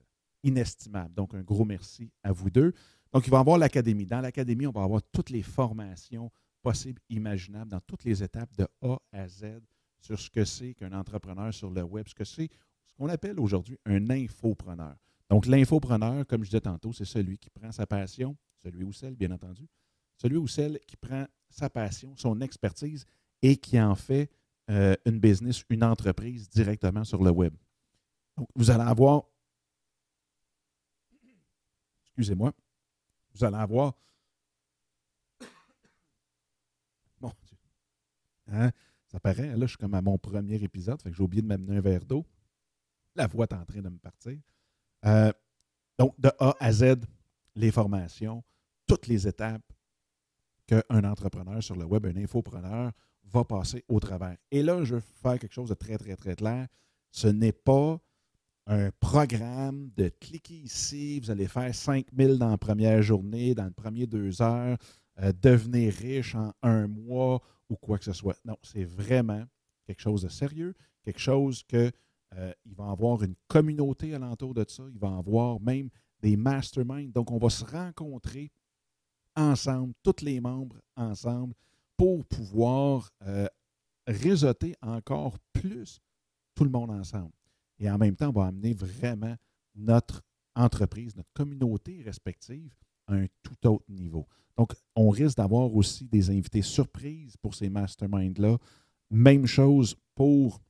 inestimable. 0.44 1.14
Donc, 1.14 1.34
un 1.34 1.42
gros 1.42 1.66
merci 1.66 2.12
à 2.24 2.32
vous 2.32 2.50
deux. 2.50 2.74
Donc, 3.12 3.28
il 3.28 3.30
va 3.30 3.38
y 3.38 3.40
avoir 3.40 3.58
l'académie. 3.58 4.06
Dans 4.06 4.22
l'académie, 4.22 4.68
on 4.68 4.72
va 4.72 4.84
avoir 4.84 5.02
toutes 5.12 5.30
les 5.30 5.44
formations 5.44 6.32
possibles, 6.62 7.02
imaginables, 7.10 7.72
dans 7.72 7.82
toutes 7.82 8.04
les 8.04 8.24
étapes 8.24 8.54
de 8.58 8.68
A 8.82 8.98
à 9.12 9.28
Z 9.28 9.62
sur 10.00 10.20
ce 10.20 10.30
que 10.30 10.44
c'est 10.46 10.74
qu'un 10.74 10.94
entrepreneur 10.94 11.54
sur 11.54 11.70
le 11.70 11.84
web, 11.84 12.08
ce 12.08 12.16
que 12.16 12.24
c'est 12.24 12.50
ce 12.86 12.94
qu'on 12.96 13.10
appelle 13.10 13.40
aujourd'hui 13.40 13.78
un 13.86 14.10
infopreneur. 14.10 14.96
Donc, 15.30 15.46
l'infopreneur, 15.46 16.28
comme 16.28 16.44
je 16.44 16.50
disais 16.50 16.62
tantôt, 16.62 16.94
c'est 16.94 17.06
celui 17.06 17.38
qui 17.38 17.50
prend 17.50 17.72
sa 17.72 17.88
passion, 17.88 18.38
celui 18.62 18.84
ou 18.84 18.94
celle, 18.94 19.16
bien 19.16 19.32
entendu, 19.32 19.68
celui 20.18 20.38
ou 20.38 20.48
celle 20.48 20.80
qui 20.88 20.96
prend 20.96 21.26
sa 21.50 21.70
passion, 21.70 22.16
son 22.18 22.40
expertise 22.42 23.06
et 23.42 23.58
qui 23.58 23.80
en 23.80 23.96
fait 23.96 24.30
euh, 24.70 24.96
une 25.06 25.20
business, 25.20 25.64
une 25.70 25.84
entreprise 25.84 26.50
directement 26.50 27.04
sur 27.04 27.24
le 27.24 27.32
web. 27.32 27.54
Donc, 28.38 28.48
vous 28.56 28.72
allez 28.72 28.84
avoir, 28.84 29.24
excusez-moi, 32.06 32.54
vous 33.34 33.44
allez 33.44 33.58
avoir, 33.58 33.94
mon 37.20 37.32
Dieu, 37.46 37.58
hein? 38.48 38.72
Ça 39.08 39.20
paraît, 39.20 39.56
là, 39.56 39.66
je 39.66 39.68
suis 39.68 39.78
comme 39.78 39.94
à 39.94 40.02
mon 40.02 40.18
premier 40.18 40.56
épisode, 40.64 41.00
fait 41.02 41.12
que 41.12 41.16
j'ai 41.16 41.24
oublié 41.24 41.44
de 41.44 41.48
m'amener 41.48 41.78
un 41.78 41.82
verre 41.82 42.04
d'eau. 42.04 42.26
La 43.16 43.28
voix 43.28 43.46
est 43.46 43.54
en 43.54 43.64
train 43.64 43.82
de 43.82 43.90
me 43.90 44.00
partir. 44.00 44.40
Euh, 45.06 45.32
donc, 46.00 46.20
de 46.20 46.32
A 46.40 46.56
à 46.60 46.72
Z, 46.72 46.96
les 47.56 47.72
formations, 47.72 48.44
toutes 48.88 49.06
les 49.06 49.28
étapes 49.28 49.72
qu'un 50.66 51.04
entrepreneur 51.04 51.62
sur 51.62 51.76
le 51.76 51.86
web, 51.86 52.06
un 52.08 52.16
infopreneur, 52.18 52.92
va 53.26 53.44
passer 53.44 53.84
au 53.88 54.00
travers. 54.00 54.38
Et 54.52 54.64
là, 54.64 54.84
je 54.84 54.96
veux 54.96 55.02
faire 55.02 55.40
quelque 55.40 55.54
chose 55.54 55.70
de 55.70 55.76
très, 55.76 55.98
très, 55.98 56.16
très 56.16 56.36
clair. 56.36 56.68
Ce 57.12 57.28
n'est 57.28 57.52
pas 57.52 58.00
un 58.66 58.92
programme 59.00 59.90
de 59.96 60.10
cliquer 60.10 60.56
ici, 60.56 61.20
vous 61.20 61.32
allez 61.32 61.48
faire 61.48 61.74
5 61.74 62.08
000 62.18 62.36
dans 62.36 62.50
la 62.50 62.58
première 62.58 63.02
journée, 63.02 63.54
dans 63.54 63.66
les 63.66 63.72
premiers 63.72 64.08
deux 64.08 64.42
heures, 64.42 64.78
euh, 65.20 65.34
devenir 65.42 65.94
riche 65.94 66.36
en 66.36 66.54
un 66.62 66.88
mois 66.88 67.42
ou 67.70 67.76
quoi 67.76 67.98
que 67.98 68.06
ce 68.06 68.14
soit. 68.14 68.38
Non, 68.46 68.58
c'est 68.64 68.86
vraiment 68.86 69.44
quelque 69.86 70.02
chose 70.02 70.24
de 70.24 70.30
sérieux, 70.30 70.74
quelque 71.04 71.20
chose 71.20 71.64
que 71.64 71.92
euh, 72.36 72.54
il 72.66 72.74
va 72.74 72.90
avoir 72.90 73.22
une 73.24 73.36
communauté 73.48 74.14
alentour 74.14 74.54
de 74.54 74.66
ça, 74.68 74.84
il 74.90 74.98
va 74.98 75.18
avoir 75.18 75.60
même 75.60 75.90
des 76.22 76.38
masterminds. 76.38 77.12
Donc, 77.12 77.32
on 77.32 77.38
va 77.38 77.50
se 77.50 77.66
rencontrer 77.66 78.52
ensemble, 79.36 79.94
tous 80.04 80.24
les 80.24 80.40
membres 80.40 80.80
ensemble, 80.96 81.54
pour 82.04 82.26
pouvoir 82.26 83.10
euh, 83.26 83.48
réseauter 84.06 84.76
encore 84.82 85.40
plus 85.54 86.02
tout 86.54 86.66
le 86.66 86.70
monde 86.70 86.92
ensemble. 86.92 87.32
Et 87.80 87.90
en 87.90 87.98
même 87.98 88.18
temps, 88.18 88.28
on 88.28 88.42
va 88.42 88.48
amener 88.48 88.74
vraiment 88.74 89.38
notre 89.74 90.22
entreprise, 90.54 91.16
notre 91.16 91.32
communauté 91.32 92.02
respective 92.04 92.76
à 93.08 93.14
un 93.14 93.28
tout 93.42 93.68
autre 93.70 93.86
niveau. 93.88 94.28
Donc, 94.58 94.74
on 94.98 95.12
risque 95.12 95.38
d'avoir 95.38 95.74
aussi 95.74 96.04
des 96.04 96.30
invités 96.30 96.62
surprises 96.62 97.38
pour 97.38 97.56
ces 97.56 97.70
masterminds-là. 97.70 98.58
Même 99.10 99.46
chose 99.46 99.96
pour 100.14 100.62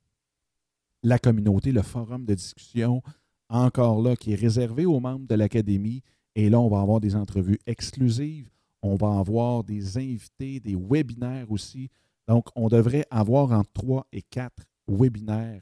la 1.01 1.17
communauté, 1.17 1.71
le 1.71 1.81
forum 1.81 2.25
de 2.25 2.35
discussion, 2.35 3.01
encore 3.49 4.03
là, 4.03 4.15
qui 4.15 4.33
est 4.33 4.39
réservé 4.39 4.85
aux 4.85 4.99
membres 4.99 5.25
de 5.25 5.33
l'Académie. 5.33 6.03
Et 6.35 6.51
là, 6.51 6.59
on 6.59 6.69
va 6.69 6.81
avoir 6.81 7.01
des 7.01 7.15
entrevues 7.15 7.59
exclusives. 7.65 8.52
On 8.83 8.95
va 8.95 9.17
avoir 9.17 9.63
des 9.63 9.97
invités, 9.97 10.59
des 10.59 10.75
webinaires 10.75 11.49
aussi. 11.49 11.89
Donc, 12.27 12.49
on 12.53 12.67
devrait 12.67 13.07
avoir 13.09 13.53
entre 13.53 13.71
trois 13.71 14.07
et 14.11 14.21
quatre 14.21 14.65
webinaires 14.87 15.61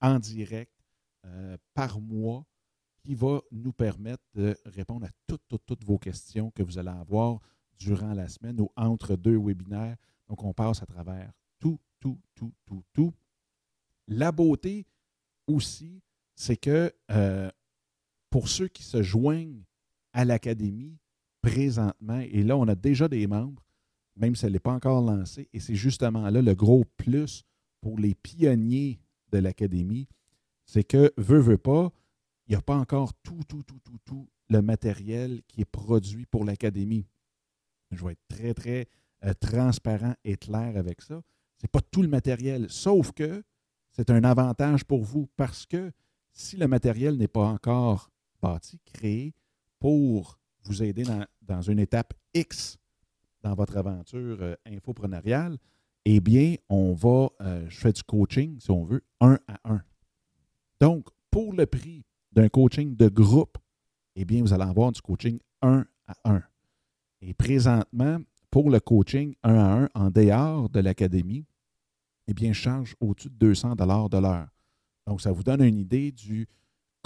en 0.00 0.18
direct 0.18 0.72
euh, 1.26 1.58
par 1.74 2.00
mois 2.00 2.46
qui 3.04 3.14
va 3.14 3.42
nous 3.52 3.74
permettre 3.74 4.24
de 4.34 4.56
répondre 4.64 5.04
à 5.04 5.10
toutes, 5.26 5.42
toutes, 5.48 5.66
toutes 5.66 5.84
vos 5.84 5.98
questions 5.98 6.50
que 6.50 6.62
vous 6.62 6.78
allez 6.78 6.88
avoir 6.88 7.40
durant 7.78 8.14
la 8.14 8.26
semaine 8.26 8.58
ou 8.58 8.70
entre 8.74 9.16
deux 9.16 9.36
webinaires. 9.36 9.98
Donc, 10.26 10.42
on 10.42 10.54
passe 10.54 10.82
à 10.82 10.86
travers 10.86 11.30
tout, 11.60 11.78
tout, 12.00 12.18
tout, 12.34 12.54
tout, 12.64 12.82
tout. 12.94 13.12
La 14.08 14.32
beauté 14.32 14.86
aussi, 15.46 16.00
c'est 16.34 16.56
que 16.56 16.90
euh, 17.10 17.50
pour 18.30 18.48
ceux 18.48 18.68
qui 18.68 18.82
se 18.82 19.02
joignent 19.02 19.62
à 20.14 20.24
l'Académie 20.24 20.96
présentement, 21.46 22.18
et 22.18 22.42
là, 22.42 22.56
on 22.56 22.66
a 22.66 22.74
déjà 22.74 23.06
des 23.08 23.26
membres, 23.26 23.62
même 24.16 24.34
si 24.34 24.44
elle 24.46 24.52
n'est 24.52 24.58
pas 24.58 24.72
encore 24.72 25.00
lancée, 25.00 25.48
et 25.52 25.60
c'est 25.60 25.76
justement 25.76 26.28
là 26.28 26.42
le 26.42 26.54
gros 26.54 26.84
plus 26.96 27.44
pour 27.80 27.98
les 27.98 28.14
pionniers 28.14 28.98
de 29.30 29.38
l'Académie, 29.38 30.08
c'est 30.64 30.82
que, 30.82 31.12
veut, 31.16 31.38
veut 31.38 31.58
pas, 31.58 31.92
il 32.46 32.52
n'y 32.52 32.56
a 32.56 32.60
pas 32.60 32.76
encore 32.76 33.14
tout, 33.22 33.40
tout, 33.48 33.62
tout, 33.62 33.78
tout, 33.84 33.98
tout 34.04 34.28
le 34.48 34.60
matériel 34.60 35.42
qui 35.46 35.60
est 35.60 35.70
produit 35.70 36.26
pour 36.26 36.44
l'académie. 36.44 37.06
Je 37.92 38.04
vais 38.04 38.12
être 38.12 38.26
très, 38.28 38.54
très 38.54 38.88
euh, 39.24 39.32
transparent 39.34 40.14
et 40.24 40.36
clair 40.36 40.76
avec 40.76 41.00
ça. 41.00 41.22
Ce 41.58 41.64
n'est 41.64 41.70
pas 41.70 41.80
tout 41.80 42.02
le 42.02 42.08
matériel, 42.08 42.66
sauf 42.68 43.12
que 43.12 43.42
c'est 43.92 44.10
un 44.10 44.24
avantage 44.24 44.84
pour 44.84 45.04
vous 45.04 45.28
parce 45.36 45.64
que 45.66 45.92
si 46.32 46.56
le 46.56 46.66
matériel 46.66 47.16
n'est 47.16 47.28
pas 47.28 47.46
encore 47.46 48.10
bâti, 48.42 48.80
créé 48.84 49.32
pour 49.78 50.38
vous 50.66 50.82
aider 50.82 51.04
dans, 51.42 51.62
une 51.62 51.78
étape 51.78 52.14
X 52.34 52.78
dans 53.42 53.54
votre 53.54 53.76
aventure 53.76 54.38
euh, 54.40 54.54
infopreneuriale, 54.66 55.56
eh 56.04 56.20
bien, 56.20 56.56
on 56.68 56.92
va, 56.92 57.28
euh, 57.40 57.66
je 57.68 57.78
fais 57.78 57.92
du 57.92 58.02
coaching, 58.02 58.58
si 58.60 58.70
on 58.70 58.84
veut, 58.84 59.02
un 59.20 59.38
à 59.48 59.58
un. 59.64 59.82
Donc, 60.80 61.08
pour 61.30 61.52
le 61.52 61.66
prix 61.66 62.04
d'un 62.32 62.48
coaching 62.48 62.96
de 62.96 63.08
groupe, 63.08 63.58
eh 64.14 64.24
bien, 64.24 64.42
vous 64.42 64.52
allez 64.52 64.64
avoir 64.64 64.92
du 64.92 65.00
coaching 65.00 65.38
un 65.62 65.84
à 66.06 66.16
un. 66.24 66.42
Et 67.20 67.34
présentement, 67.34 68.18
pour 68.50 68.70
le 68.70 68.80
coaching 68.80 69.34
un 69.42 69.56
à 69.56 69.82
un 69.82 69.88
en 69.94 70.10
dehors 70.10 70.68
de 70.68 70.80
l'académie, 70.80 71.44
eh 72.28 72.34
bien, 72.34 72.52
je 72.52 72.60
charge 72.60 72.94
au-dessus 73.00 73.30
de 73.30 73.34
200 73.34 73.74
de 73.74 74.18
l'heure. 74.18 74.48
Donc, 75.06 75.20
ça 75.20 75.32
vous 75.32 75.42
donne 75.42 75.62
une 75.62 75.78
idée 75.78 76.12
du 76.12 76.48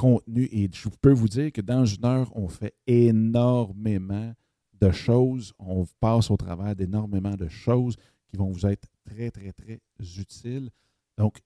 contenu. 0.01 0.49
Et 0.51 0.71
je 0.73 0.89
peux 1.03 1.13
vous 1.13 1.29
dire 1.29 1.53
que 1.53 1.61
dans 1.61 1.85
une 1.85 2.07
heure, 2.07 2.35
on 2.35 2.49
fait 2.49 2.75
énormément 2.87 4.33
de 4.81 4.91
choses. 4.91 5.53
On 5.59 5.85
passe 6.01 6.31
au 6.31 6.39
travers 6.39 6.75
d'énormément 6.75 7.37
de 7.37 7.49
choses 7.49 7.97
qui 8.27 8.39
vont 8.39 8.51
vous 8.51 8.65
être 8.65 8.89
très, 9.05 9.31
très, 9.31 9.53
très 9.53 9.79
utiles. 10.19 10.71
Donc, 11.19 11.41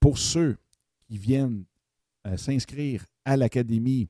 pour 0.00 0.18
ceux 0.18 0.58
qui 1.06 1.16
viennent 1.16 1.64
euh, 2.26 2.36
s'inscrire 2.36 3.06
à 3.24 3.38
l'académie 3.38 4.08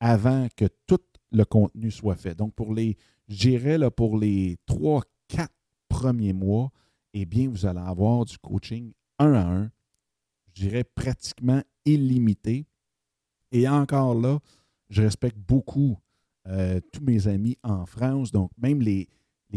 avant 0.00 0.48
que 0.56 0.64
tout 0.86 0.98
le 1.30 1.44
contenu 1.44 1.92
soit 1.92 2.16
fait. 2.16 2.34
Donc, 2.34 2.52
pour 2.54 2.74
les, 2.74 2.96
je 3.28 3.88
pour 3.90 4.18
les 4.18 4.56
trois, 4.66 5.02
quatre 5.28 5.54
premiers 5.88 6.32
mois, 6.32 6.72
eh 7.12 7.26
bien, 7.26 7.48
vous 7.48 7.64
allez 7.64 7.78
avoir 7.78 8.24
du 8.24 8.36
coaching 8.38 8.92
un 9.20 9.34
à 9.34 9.46
un, 9.46 9.70
je 10.48 10.62
dirais 10.62 10.82
pratiquement 10.82 11.62
illimité. 11.84 12.66
Et 13.54 13.68
encore 13.68 14.20
là, 14.20 14.40
je 14.90 15.02
respecte 15.02 15.38
beaucoup 15.38 15.96
euh, 16.48 16.80
tous 16.92 17.02
mes 17.02 17.28
amis 17.28 17.56
en 17.62 17.86
France, 17.86 18.32
donc 18.32 18.50
même 18.58 18.82
les, 18.82 19.08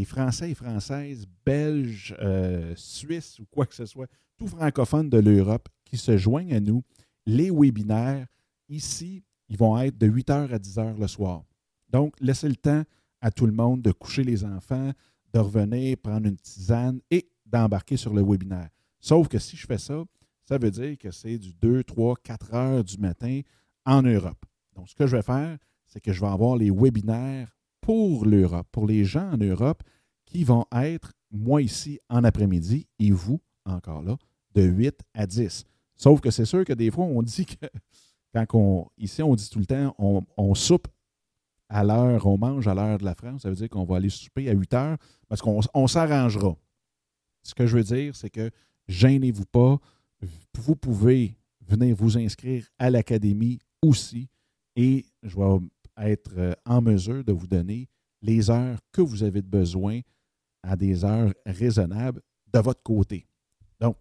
Français 0.06 0.52
et 0.52 0.54
Françaises, 0.54 1.26
Belges, 1.44 2.16
euh, 2.20 2.72
Suisses 2.76 3.40
ou 3.40 3.46
quoi 3.50 3.66
que 3.66 3.74
ce 3.74 3.88
soit, 3.88 4.06
tous 4.38 4.48
francophones 4.48 5.10
de 5.10 5.18
l'Europe 5.18 5.68
qui 5.84 5.98
se 5.98 6.16
joignent 6.16 6.54
à 6.54 6.60
nous. 6.60 6.84
Les 7.26 7.50
webinaires, 7.50 8.28
ici, 8.70 9.24
ils 9.50 9.58
vont 9.58 9.76
être 9.80 9.98
de 9.98 10.08
8h 10.08 10.54
à 10.54 10.60
10h 10.60 11.00
le 11.00 11.08
soir. 11.08 11.44
Donc, 11.90 12.14
laissez 12.20 12.48
le 12.48 12.56
temps 12.56 12.84
à 13.20 13.32
tout 13.32 13.48
le 13.48 13.52
monde 13.52 13.82
de 13.82 13.92
coucher 13.92 14.24
les 14.24 14.46
enfants, 14.46 14.92
de 15.34 15.40
revenir, 15.40 15.98
prendre 15.98 16.28
une 16.28 16.38
tisane 16.38 17.02
et 17.10 17.28
d'embarquer 17.48 17.98
sur 17.98 18.14
le 18.14 18.22
webinaire. 18.22 18.70
Sauf 19.00 19.28
que 19.28 19.40
si 19.40 19.58
je 19.58 19.66
fais 19.66 19.80
ça, 19.80 20.04
ça 20.46 20.60
veut 20.60 20.70
dire 20.70 20.96
que 21.00 21.10
c'est 21.10 21.40
du 21.40 21.56
2, 21.56 21.84
3, 21.84 22.18
4 22.24 22.54
heures 22.54 22.84
du 22.84 23.00
matin 23.00 23.42
en 23.88 24.04
Europe. 24.04 24.46
Donc, 24.76 24.90
ce 24.90 24.96
que 24.96 25.08
je 25.08 25.16
vais 25.16 25.24
faire, 25.24 25.58
c'est 25.88 26.02
que 26.02 26.14
je 26.14 26.22
vais 26.22 26.28
avoir 26.28 26.56
les 26.58 26.70
webinaires 26.70 27.58
pour 27.82 28.26
l'Europe, 28.26 28.68
pour 28.72 28.86
les 28.86 29.06
gens 29.06 29.32
en 29.32 29.38
Europe 29.38 29.82
qui 30.26 30.44
vont 30.44 30.66
être, 30.74 31.14
moi 31.32 31.62
ici, 31.62 32.00
en 32.10 32.24
après-midi 32.24 32.86
et 33.00 33.12
vous, 33.12 33.40
encore 33.66 34.04
là, 34.04 34.18
de 34.54 34.64
8 34.64 35.00
à 35.14 35.26
10. 35.26 35.64
Sauf 35.96 36.20
que 36.20 36.30
c'est 36.30 36.46
sûr 36.46 36.66
que 36.66 36.74
des 36.74 36.92
fois, 36.92 37.06
on 37.06 37.24
dit 37.24 37.46
que 37.46 37.66
quand 38.34 38.46
on, 38.54 38.88
ici, 38.98 39.24
on 39.24 39.34
dit 39.36 39.50
tout 39.50 39.60
le 39.60 39.66
temps, 39.66 39.96
on, 39.98 40.54
soupe 40.54 40.88
à 41.70 41.84
l'heure, 41.84 42.26
on 42.28 42.38
mange 42.38 42.68
à 42.68 42.74
l'heure 42.74 42.98
de 42.98 43.06
la 43.06 43.16
France, 43.16 43.44
ça 43.44 43.50
veut 43.50 43.56
dire 43.56 43.70
qu'on 43.70 43.86
va 43.86 43.96
aller 43.98 44.10
souper 44.10 44.50
à 44.50 44.54
8 44.54 44.74
heures 44.74 44.98
parce 45.30 45.42
qu'on 45.42 45.88
s'arrangera. 45.88 46.56
Ce 47.42 47.56
que 47.56 47.66
je 47.66 47.78
veux 47.78 47.84
dire, 47.84 48.16
c'est 48.16 48.30
que 48.30 48.52
gênez-vous 48.90 49.46
pas. 49.46 49.80
Vous 50.58 50.76
pouvez 50.76 51.38
venir 51.66 51.96
vous 51.96 52.18
inscrire 52.18 52.68
à 52.78 52.90
l'académie 52.90 53.60
aussi 53.82 54.30
et 54.76 55.06
je 55.24 55.36
vais 55.36 56.12
être 56.12 56.32
euh, 56.38 56.54
en 56.66 56.82
mesure 56.82 57.24
de 57.24 57.34
vous 57.34 57.48
donner 57.48 57.90
les 58.22 58.50
heures 58.50 58.80
que 58.92 59.02
vous 59.02 59.24
avez 59.24 59.42
besoin 59.42 60.02
à 60.64 60.76
des 60.76 61.04
heures 61.04 61.34
raisonnables 61.46 62.22
de 62.54 62.60
votre 62.60 62.84
côté. 62.84 63.26
Donc, 63.80 63.98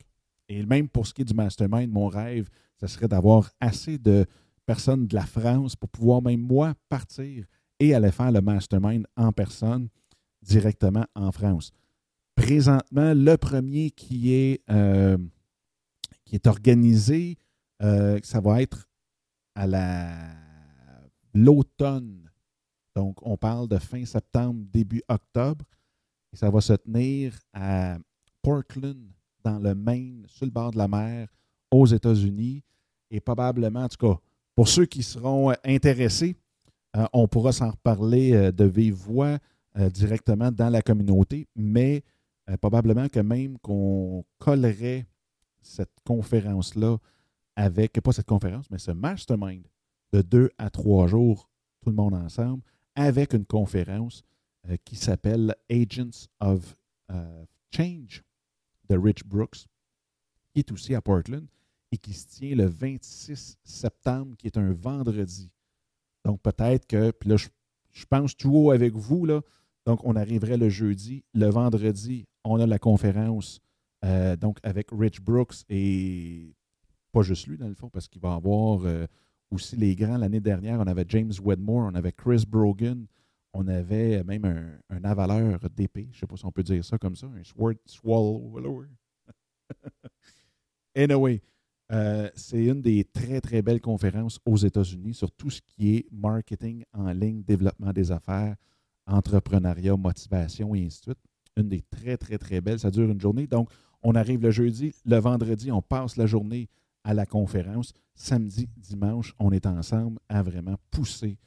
et 0.48 0.64
même 0.64 0.88
pour 0.88 1.06
ce 1.06 1.14
qui 1.14 1.22
est 1.22 1.26
du 1.26 1.34
mastermind, 1.34 1.90
mon 1.90 2.08
rêve, 2.08 2.48
ce 2.80 2.86
serait 2.86 3.08
d'avoir 3.08 3.50
assez 3.60 3.98
de 3.98 4.26
personnes 4.64 5.06
de 5.06 5.14
la 5.14 5.26
France 5.26 5.76
pour 5.76 5.88
pouvoir 5.88 6.22
même 6.22 6.40
moi 6.40 6.74
partir 6.88 7.44
et 7.78 7.94
aller 7.94 8.10
faire 8.10 8.32
le 8.32 8.40
mastermind 8.40 9.06
en 9.16 9.32
personne 9.32 9.88
directement 10.42 11.06
en 11.14 11.32
France. 11.32 11.72
Présentement, 12.34 13.14
le 13.14 13.36
premier 13.36 13.90
qui 13.90 14.34
est, 14.34 14.62
euh, 14.70 15.16
qui 16.24 16.34
est 16.34 16.46
organisé, 16.46 17.38
euh, 17.82 18.18
ça 18.22 18.40
va 18.40 18.62
être 18.62 18.85
à 19.56 19.66
la 19.66 20.12
l'automne. 21.36 22.30
Donc, 22.94 23.18
on 23.22 23.36
parle 23.36 23.68
de 23.68 23.78
fin 23.78 24.04
septembre, 24.04 24.64
début 24.72 25.02
octobre. 25.08 25.64
Et 26.32 26.36
ça 26.36 26.50
va 26.50 26.60
se 26.60 26.72
tenir 26.72 27.38
à 27.52 27.98
Portland, 28.42 29.10
dans 29.44 29.58
le 29.58 29.74
Maine, 29.74 30.24
sur 30.28 30.46
le 30.46 30.50
bord 30.50 30.70
de 30.70 30.78
la 30.78 30.88
mer, 30.88 31.28
aux 31.70 31.86
États-Unis. 31.86 32.62
Et 33.10 33.20
probablement, 33.20 33.84
en 33.84 33.88
tout 33.88 33.98
cas, 33.98 34.18
pour 34.54 34.68
ceux 34.68 34.86
qui 34.86 35.02
seront 35.02 35.50
euh, 35.50 35.54
intéressés, 35.64 36.36
euh, 36.96 37.06
on 37.12 37.28
pourra 37.28 37.52
s'en 37.52 37.70
reparler 37.70 38.32
euh, 38.32 38.52
de 38.52 38.64
vive 38.64 38.94
voix 38.94 39.38
directement 39.92 40.50
dans 40.50 40.70
la 40.70 40.80
communauté, 40.80 41.46
mais 41.54 42.02
probablement 42.62 43.10
que 43.10 43.20
même 43.20 43.58
qu'on 43.58 44.24
collerait 44.38 45.04
cette 45.60 45.92
conférence-là 46.02 46.96
avec, 47.56 48.00
pas 48.00 48.12
cette 48.12 48.26
conférence, 48.26 48.70
mais 48.70 48.78
ce 48.78 48.90
mastermind 48.90 49.66
de 50.12 50.22
deux 50.22 50.50
à 50.58 50.70
trois 50.70 51.06
jours, 51.06 51.50
tout 51.80 51.90
le 51.90 51.96
monde 51.96 52.14
ensemble, 52.14 52.62
avec 52.94 53.34
une 53.34 53.46
conférence 53.46 54.22
euh, 54.68 54.76
qui 54.84 54.96
s'appelle 54.96 55.54
Agents 55.70 56.28
of 56.40 56.76
euh, 57.10 57.44
Change 57.74 58.22
de 58.88 58.96
Rich 58.96 59.24
Brooks, 59.24 59.66
qui 60.52 60.60
est 60.60 60.72
aussi 60.72 60.94
à 60.94 61.00
Portland 61.00 61.46
et 61.92 61.98
qui 61.98 62.12
se 62.12 62.26
tient 62.26 62.56
le 62.56 62.66
26 62.66 63.58
septembre, 63.64 64.36
qui 64.36 64.46
est 64.46 64.58
un 64.58 64.72
vendredi. 64.72 65.50
Donc 66.24 66.40
peut-être 66.42 66.86
que, 66.86 67.10
puis 67.12 67.30
là, 67.30 67.36
je, 67.36 68.04
pense 68.06 68.36
tout 68.36 68.50
haut 68.50 68.70
avec 68.70 68.94
vous, 68.94 69.24
là, 69.24 69.40
donc 69.86 70.00
on 70.04 70.16
arriverait 70.16 70.56
le 70.56 70.68
jeudi. 70.68 71.24
Le 71.32 71.46
vendredi, 71.46 72.26
on 72.44 72.58
a 72.58 72.66
la 72.66 72.78
conférence 72.78 73.60
euh, 74.04 74.36
donc 74.36 74.58
avec 74.62 74.88
Rich 74.90 75.20
Brooks 75.20 75.64
et 75.68 76.54
pas 77.16 77.22
juste 77.22 77.46
lui, 77.46 77.56
dans 77.56 77.68
le 77.68 77.74
fond, 77.74 77.88
parce 77.88 78.08
qu'il 78.08 78.20
va 78.20 78.34
avoir 78.34 78.80
aussi 79.50 79.74
les 79.74 79.96
grands. 79.96 80.18
L'année 80.18 80.40
dernière, 80.40 80.80
on 80.80 80.86
avait 80.86 81.06
James 81.08 81.32
Wedmore, 81.42 81.88
on 81.90 81.94
avait 81.94 82.12
Chris 82.12 82.44
Brogan, 82.46 83.06
on 83.54 83.66
avait 83.68 84.22
même 84.22 84.44
un, 84.90 85.04
avaleur 85.04 85.58
d'épée, 85.74 86.08
je 86.10 86.16
ne 86.16 86.20
sais 86.20 86.26
pas 86.26 86.36
si 86.36 86.44
on 86.44 86.52
peut 86.52 86.62
dire 86.62 86.84
ça 86.84 86.98
comme 86.98 87.16
ça, 87.16 87.26
un 87.26 87.42
sword 87.42 87.76
swallower. 87.86 88.88
anyway, 90.94 91.40
euh, 91.90 92.28
c'est 92.34 92.66
une 92.66 92.82
des 92.82 93.04
très, 93.04 93.40
très 93.40 93.62
belles 93.62 93.80
conférences 93.80 94.38
aux 94.44 94.58
États-Unis 94.58 95.14
sur 95.14 95.30
tout 95.32 95.48
ce 95.48 95.62
qui 95.62 95.96
est 95.96 96.06
marketing 96.12 96.84
en 96.92 97.10
ligne, 97.12 97.42
développement 97.42 97.94
des 97.94 98.12
affaires, 98.12 98.56
entrepreneuriat, 99.06 99.96
motivation 99.96 100.74
et 100.74 100.84
ainsi 100.84 100.98
de 100.98 101.04
suite. 101.04 101.18
Une 101.56 101.68
des 101.70 101.80
très, 101.80 102.18
très, 102.18 102.36
très 102.36 102.60
belles. 102.60 102.78
Ça 102.78 102.90
dure 102.90 103.08
une 103.08 103.20
journée. 103.20 103.46
Donc, 103.46 103.70
on 104.02 104.14
arrive 104.14 104.42
le 104.42 104.50
jeudi. 104.50 104.92
Le 105.06 105.16
vendredi, 105.16 105.72
on 105.72 105.80
passe 105.80 106.18
la 106.18 106.26
journée 106.26 106.68
à 107.06 107.14
la 107.14 107.24
conférence. 107.24 107.94
Samedi, 108.14 108.68
dimanche, 108.76 109.32
on 109.38 109.52
est 109.52 109.64
ensemble 109.64 110.18
à 110.28 110.42
vraiment 110.42 110.74
pousser 110.90 111.38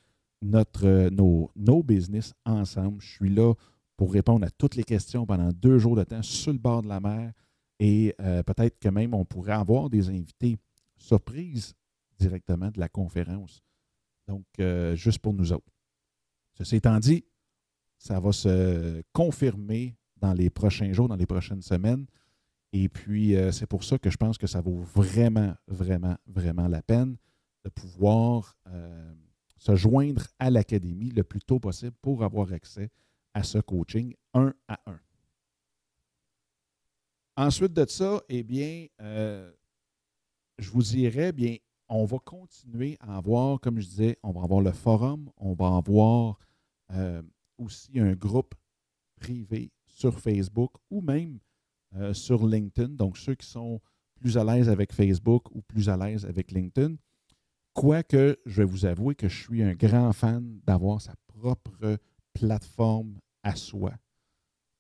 notre, 0.42 0.88
euh, 0.88 1.10
nos, 1.10 1.52
nos 1.56 1.84
business 1.84 2.34
ensemble. 2.46 3.02
Je 3.02 3.10
suis 3.10 3.30
là 3.30 3.54
pour 3.98 4.14
répondre 4.14 4.46
à 4.46 4.50
toutes 4.50 4.76
les 4.76 4.86
questions 4.86 5.26
pendant 5.26 5.52
deux 5.52 5.78
jours 5.78 5.98
de 5.98 6.06
temps 6.06 6.22
sur 6.22 6.54
le 6.54 6.60
bord 6.60 6.82
de 6.82 6.88
la 6.88 7.02
mer. 7.02 7.34
Et 7.78 8.16
euh, 8.22 8.42
peut-être 8.42 8.80
que 8.80 8.88
même 8.88 9.14
on 9.14 9.26
pourrait 9.26 9.52
avoir 9.52 9.90
des 9.90 10.08
invités 10.08 10.58
surprises 10.96 11.76
directement 12.18 12.72
de 12.72 12.80
la 12.80 12.88
conférence. 12.88 13.62
Donc, 14.28 14.46
euh, 14.60 14.96
juste 14.96 15.20
pour 15.20 15.34
nous 15.34 15.52
autres. 15.52 15.74
Ceci 16.54 16.78
étant 16.78 17.00
dit, 17.00 17.26
ça 17.98 18.20
va 18.22 18.32
se 18.32 19.02
confirmer 19.12 19.98
dans 20.16 20.34
les 20.34 20.50
prochains 20.50 20.94
jours, 20.94 21.10
dans 21.10 21.18
les 21.18 21.26
prochaines 21.26 21.62
semaines. 21.62 22.06
Et 22.72 22.88
puis, 22.88 23.36
euh, 23.36 23.52
c'est 23.52 23.66
pour 23.66 23.84
ça 23.84 23.98
que 23.98 24.10
je 24.10 24.18
pense 24.18 24.38
que 24.38 24.48
ça 24.48 24.62
vaut 24.62 24.80
vraiment, 24.80 25.56
vraiment, 25.68 26.16
vraiment 26.28 26.68
la 26.68 26.82
peine 26.82 27.18
de 27.64 27.70
pouvoir 27.70 28.58
euh, 28.68 29.14
se 29.58 29.76
joindre 29.76 30.28
à 30.38 30.50
l'académie 30.50 31.10
le 31.10 31.24
plus 31.24 31.42
tôt 31.42 31.60
possible 31.60 31.96
pour 32.02 32.24
avoir 32.24 32.54
accès 32.54 32.90
à 33.34 33.44
ce 33.44 33.58
coaching 33.58 34.14
un 34.34 34.54
à 34.68 34.80
un. 34.86 35.00
Ensuite 37.38 37.74
de 37.74 37.86
ça, 37.88 38.22
eh 38.30 38.44
bien, 38.44 38.86
euh, 39.02 39.52
je 40.58 40.70
vous 40.70 40.84
dirais, 40.84 41.32
bien, 41.32 41.56
on 41.88 42.06
va 42.06 42.20
continuer 42.20 42.98
à 43.00 43.18
avoir, 43.18 43.60
comme 43.60 43.80
je 43.80 43.88
disais, 43.88 44.18
on 44.22 44.32
va 44.32 44.44
avoir 44.44 44.62
le 44.62 44.72
forum, 44.72 45.32
on 45.38 45.54
va 45.54 45.76
avoir 45.76 46.40
aussi 47.58 48.00
un 48.00 48.14
groupe 48.14 48.56
privé 49.20 49.72
sur 49.88 50.20
Facebook 50.20 50.74
ou 50.90 51.02
même 51.02 51.40
euh, 51.96 52.14
sur 52.14 52.46
LinkedIn. 52.46 52.90
Donc, 52.90 53.18
ceux 53.18 53.36
qui 53.36 53.48
sont 53.48 53.80
plus 54.16 54.38
à 54.38 54.44
l'aise 54.44 54.70
avec 54.70 54.94
Facebook 54.94 55.54
ou 55.56 55.62
plus 55.62 55.90
à 55.90 55.98
l'aise 55.98 56.26
avec 56.26 56.52
LinkedIn. 56.52 56.96
Quoique, 57.74 58.38
je 58.46 58.62
vais 58.62 58.68
vous 58.68 58.86
avouer 58.86 59.16
que 59.16 59.30
je 59.30 59.44
suis 59.44 59.64
un 59.64 59.74
grand 59.74 60.12
fan 60.14 60.60
d'avoir 60.66 61.02
sa 61.02 61.14
propre 61.28 61.98
plateforme 62.34 63.20
à 63.44 63.56
soi. 63.56 63.94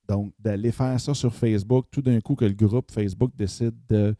Donc, 0.07 0.33
d'aller 0.39 0.71
faire 0.71 0.99
ça 0.99 1.13
sur 1.13 1.33
Facebook, 1.33 1.85
tout 1.91 2.01
d'un 2.01 2.19
coup 2.19 2.35
que 2.35 2.45
le 2.45 2.53
groupe 2.53 2.91
Facebook 2.91 3.31
décide 3.35 3.75
de, 3.87 4.15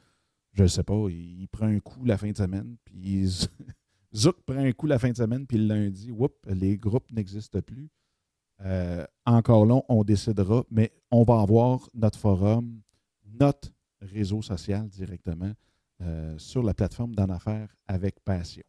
je 0.54 0.64
ne 0.64 0.68
sais 0.68 0.84
pas, 0.84 1.10
il, 1.10 1.48
prend 1.48 1.66
un 1.66 1.80
coup 1.80 2.06
la 2.06 2.18
fin 2.18 2.32
de 2.32 2.38
semaine, 2.38 2.78
puis 2.86 3.26
Zouk 4.16 4.42
prend 4.46 4.58
un 4.60 4.72
coup 4.72 4.88
la 4.88 5.00
fin 5.00 5.12
de 5.12 5.18
semaine, 5.18 5.46
puis 5.48 5.58
le 5.58 5.66
lundi, 5.66 6.12
whoop, 6.12 6.36
les 6.48 6.78
groupes 6.78 7.12
n'existent 7.12 7.62
plus. 7.62 7.90
Euh, 8.62 9.06
encore 9.26 9.66
là, 9.66 9.82
on 9.88 10.04
décidera, 10.04 10.64
mais 10.70 10.92
on 11.12 11.24
va 11.24 11.42
avoir 11.42 11.90
notre 11.94 12.20
forum, 12.20 12.82
notre 13.40 13.70
réseau 14.02 14.42
social 14.42 14.88
directement 14.90 15.54
euh, 16.02 16.38
sur 16.38 16.64
la 16.64 16.74
plateforme 16.74 17.16
d'en 17.16 17.30
affaires 17.30 17.74
avec 17.88 18.20
passion. 18.22 18.64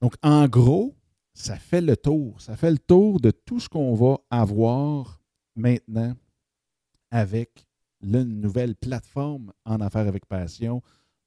Donc, 0.00 0.14
en 0.22 0.46
gros, 0.46 0.94
ça 1.34 1.56
fait 1.56 1.80
le 1.80 1.96
tour. 1.96 2.40
Ça 2.40 2.56
fait 2.56 2.70
le 2.70 2.78
tour 2.78 3.20
de 3.20 3.30
tout 3.30 3.60
ce 3.60 3.68
qu'on 3.68 3.94
va 3.94 4.18
avoir 4.30 5.20
maintenant 5.56 6.14
avec 7.10 7.66
la 8.00 8.24
nouvelle 8.24 8.76
plateforme 8.76 9.52
en 9.64 9.80
affaires 9.80 10.06
avec 10.06 10.26
passion. 10.26 10.82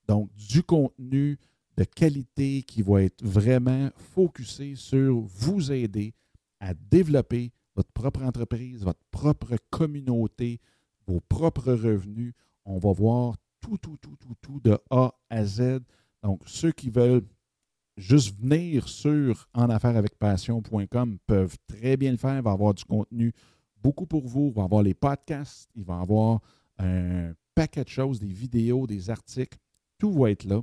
Donc, 0.07 0.33
du 0.33 0.63
contenu 0.63 1.37
de 1.77 1.83
qualité 1.83 2.63
qui 2.63 2.81
va 2.81 3.03
être 3.03 3.23
vraiment 3.23 3.89
focusé 3.95 4.75
sur 4.75 5.19
vous 5.19 5.71
aider 5.71 6.13
à 6.61 6.73
développer 6.73 7.51
votre 7.75 7.91
propre 7.91 8.23
entreprise, 8.23 8.83
votre 8.83 9.03
propre 9.11 9.55
communauté, 9.69 10.61
vos 11.07 11.19
propres 11.19 11.73
revenus. 11.73 12.33
On 12.63 12.77
va 12.77 12.93
voir 12.93 13.35
tout, 13.59 13.77
tout, 13.77 13.97
tout, 13.97 14.15
tout, 14.17 14.35
tout 14.41 14.59
de 14.61 14.77
A 14.89 15.13
à 15.29 15.43
Z. 15.43 15.79
Donc, 16.23 16.41
ceux 16.45 16.71
qui 16.71 16.89
veulent 16.89 17.25
juste 17.97 18.39
venir 18.39 18.87
sur 18.87 19.49
enafairesavecpassion.com 19.53 21.17
peuvent 21.25 21.57
très 21.67 21.97
bien 21.97 22.11
le 22.11 22.17
faire. 22.17 22.37
Il 22.37 22.43
va 22.43 22.51
y 22.51 22.53
avoir 22.53 22.73
du 22.73 22.85
contenu 22.85 23.33
beaucoup 23.81 24.05
pour 24.05 24.27
vous. 24.27 24.49
Il 24.49 24.53
va 24.53 24.61
y 24.61 24.65
avoir 24.65 24.83
les 24.83 24.93
podcasts. 24.93 25.69
Il 25.75 25.83
va 25.83 25.97
y 25.97 26.01
avoir 26.01 26.39
un 26.77 27.33
paquet 27.55 27.83
de 27.83 27.89
choses, 27.89 28.19
des 28.19 28.31
vidéos, 28.31 28.85
des 28.85 29.09
articles. 29.09 29.57
Tout 29.97 30.11
va 30.11 30.29
être 30.29 30.45
là. 30.45 30.61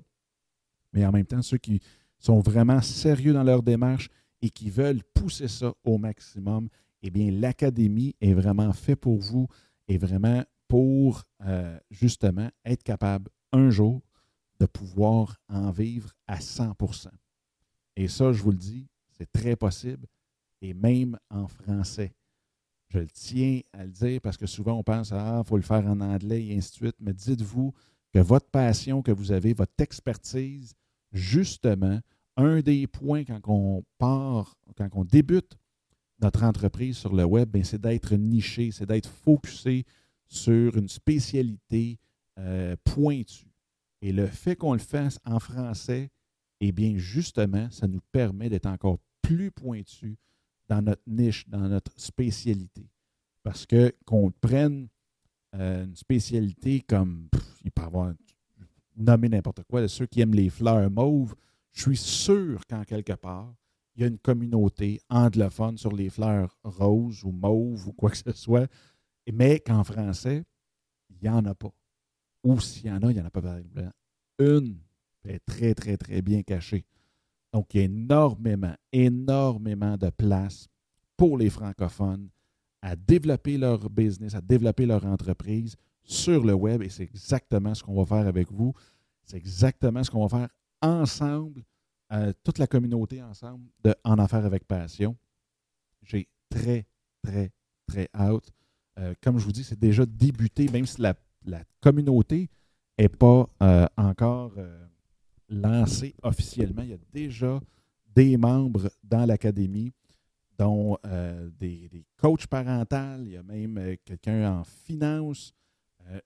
Mais 0.92 1.04
en 1.04 1.12
même 1.12 1.26
temps, 1.26 1.42
ceux 1.42 1.58
qui 1.58 1.80
sont 2.18 2.40
vraiment 2.40 2.80
sérieux 2.80 3.32
dans 3.32 3.44
leur 3.44 3.62
démarche 3.62 4.08
et 4.42 4.51
qui 4.51 4.70
veulent 4.70 5.03
pousser 5.14 5.48
ça 5.48 5.72
au 5.85 5.98
maximum, 5.98 6.68
eh 7.03 7.11
bien, 7.11 7.31
l'Académie 7.31 8.14
est 8.20 8.35
vraiment 8.35 8.72
fait 8.72 8.96
pour 8.96 9.18
vous 9.18 9.48
et 9.87 9.98
vraiment 9.98 10.44
pour 10.66 11.24
euh, 11.42 11.79
justement 11.90 12.48
être 12.64 12.83
capable 12.83 13.31
un 13.53 13.70
jour 13.70 14.03
de 14.61 14.66
pouvoir 14.66 15.37
en 15.48 15.70
vivre 15.70 16.12
à 16.27 16.38
100% 16.38 17.09
Et 17.96 18.09
ça, 18.09 18.33
je 18.33 18.42
vous 18.42 18.51
le 18.51 18.59
dis, 18.59 18.88
c'est 19.16 19.31
très 19.33 19.57
possible, 19.57 20.07
et 20.61 20.74
même 20.74 21.18
en 21.31 21.46
français. 21.46 22.14
Je 22.88 22.98
le 22.98 23.07
tiens 23.07 23.61
à 23.72 23.85
le 23.85 23.90
dire 23.90 24.20
parce 24.20 24.37
que 24.37 24.46
souvent 24.46 24.72
on 24.72 24.83
pense 24.83 25.12
Ah, 25.12 25.42
il 25.44 25.48
faut 25.48 25.57
le 25.57 25.62
faire 25.62 25.87
en 25.87 26.01
anglais 26.01 26.46
et 26.46 26.57
ainsi 26.57 26.70
de 26.70 26.77
suite, 26.77 26.96
mais 27.01 27.12
dites-vous 27.12 27.72
que 28.12 28.18
votre 28.18 28.48
passion 28.51 29.03
que 29.03 29.12
vous 29.12 29.31
avez, 29.31 29.53
votre 29.53 29.74
expertise, 29.79 30.74
justement, 31.12 32.01
un 32.38 32.61
des 32.61 32.87
points 32.87 33.24
quand 33.24 33.40
on 33.48 33.85
part, 33.98 34.57
quand 34.77 34.88
on 34.92 35.05
débute 35.05 35.59
notre 36.20 36.44
entreprise 36.44 36.96
sur 36.96 37.14
le 37.14 37.24
web, 37.24 37.51
ben, 37.51 37.64
c'est 37.64 37.81
d'être 37.81 38.14
niché, 38.14 38.70
c'est 38.70 38.87
d'être 38.87 39.09
focusé 39.09 39.85
sur 40.27 40.77
une 40.77 40.88
spécialité 40.88 41.98
euh, 42.38 42.77
pointue. 42.85 43.53
Et 44.01 44.12
le 44.12 44.27
fait 44.27 44.57
qu'on 44.57 44.72
le 44.72 44.79
fasse 44.79 45.18
en 45.24 45.40
français, 45.40 46.11
eh 46.61 46.72
bien, 46.72 46.96
justement, 46.96 47.68
ça 47.70 47.88
nous 47.88 48.01
permet 48.12 48.48
d'être 48.48 48.66
encore 48.66 48.98
plus 49.22 49.51
pointu 49.51 50.16
dans 50.68 50.83
notre 50.83 51.03
niche, 51.07 51.48
dans 51.48 51.68
notre 51.68 51.92
spécialité. 51.98 52.88
Parce 53.42 53.66
que 53.66 53.94
qu'on 54.05 54.31
prenne 54.31 54.88
euh, 55.55 55.85
une 55.85 55.96
spécialité 55.96 56.81
comme, 56.81 57.29
il 57.64 57.70
peut 57.70 57.83
avoir 57.83 58.12
nommé 58.96 59.29
n'importe 59.29 59.64
quoi, 59.64 59.87
ceux 59.88 60.07
qui 60.07 60.20
aiment 60.20 60.35
les 60.35 60.51
fleurs 60.51 60.90
mauves, 60.90 61.35
je 61.78 61.84
suis 61.84 61.96
sûr 61.96 62.66
qu'en 62.66 62.82
quelque 62.82 63.12
part, 63.12 63.54
il 63.94 64.02
y 64.02 64.04
a 64.04 64.08
une 64.08 64.18
communauté 64.18 65.00
anglophone 65.08 65.78
sur 65.78 65.92
les 65.92 66.10
fleurs 66.10 66.58
roses 66.64 67.22
ou 67.22 67.30
mauves 67.30 67.86
ou 67.86 67.92
quoi 67.92 68.10
que 68.10 68.16
ce 68.16 68.32
soit, 68.32 68.68
mais 69.32 69.60
qu'en 69.60 69.84
français, 69.84 70.44
il 71.08 71.18
n'y 71.22 71.28
en 71.28 71.44
a 71.44 71.54
pas. 71.54 71.72
Ou 72.42 72.58
s'il 72.60 72.86
y 72.86 72.90
en 72.90 73.00
a, 73.02 73.10
il 73.10 73.14
n'y 73.14 73.20
en 73.20 73.26
a 73.26 73.30
pas 73.30 73.60
Une 74.38 74.80
est 75.24 75.44
très, 75.46 75.74
très, 75.74 75.96
très 75.96 76.20
bien 76.20 76.42
cachée. 76.42 76.84
Donc, 77.52 77.74
il 77.74 77.78
y 77.78 77.80
a 77.82 77.84
énormément, 77.84 78.74
énormément 78.92 79.96
de 79.96 80.10
place 80.10 80.68
pour 81.16 81.38
les 81.38 81.50
francophones 81.50 82.28
à 82.82 82.96
développer 82.96 83.56
leur 83.56 83.88
business, 83.88 84.34
à 84.34 84.40
développer 84.40 84.86
leur 84.86 85.04
entreprise 85.04 85.76
sur 86.02 86.44
le 86.44 86.54
web. 86.54 86.82
Et 86.82 86.88
c'est 86.88 87.04
exactement 87.04 87.74
ce 87.74 87.84
qu'on 87.84 87.94
va 87.94 88.04
faire 88.04 88.26
avec 88.26 88.50
vous. 88.50 88.72
C'est 89.22 89.36
exactement 89.36 90.02
ce 90.02 90.10
qu'on 90.10 90.26
va 90.26 90.38
faire 90.40 90.48
ensemble, 90.80 91.64
euh, 92.12 92.32
toute 92.42 92.58
la 92.58 92.66
communauté 92.66 93.22
ensemble 93.22 93.68
de 93.84 93.94
En 94.04 94.18
Affaires 94.18 94.44
avec 94.44 94.66
Passion. 94.66 95.16
J'ai 96.02 96.28
très, 96.48 96.86
très, 97.22 97.52
très 97.86 98.08
hâte. 98.14 98.50
Euh, 98.98 99.14
comme 99.22 99.38
je 99.38 99.44
vous 99.44 99.52
dis, 99.52 99.64
c'est 99.64 99.78
déjà 99.78 100.06
débuté, 100.06 100.68
même 100.68 100.86
si 100.86 101.00
la, 101.00 101.14
communauté 101.80 102.48
n'est 102.98 103.08
pas 103.08 103.48
euh, 103.62 103.86
encore 103.96 104.52
lancée 105.48 106.14
officiellement. 106.22 106.82
Il 106.82 106.90
y 106.90 106.94
a 106.94 106.98
déjà 107.12 107.60
des 108.14 108.36
membres 108.36 108.90
dans 109.04 109.24
l'Académie, 109.24 109.92
dont 110.58 110.98
des, 111.58 111.88
des, 111.88 112.04
coachs 112.16 112.46
parentaux, 112.48 113.22
il 113.22 113.30
y 113.30 113.36
a 113.36 113.42
même 113.42 113.96
quelqu'un 114.04 114.58
en 114.58 114.64
finance. 114.64 115.54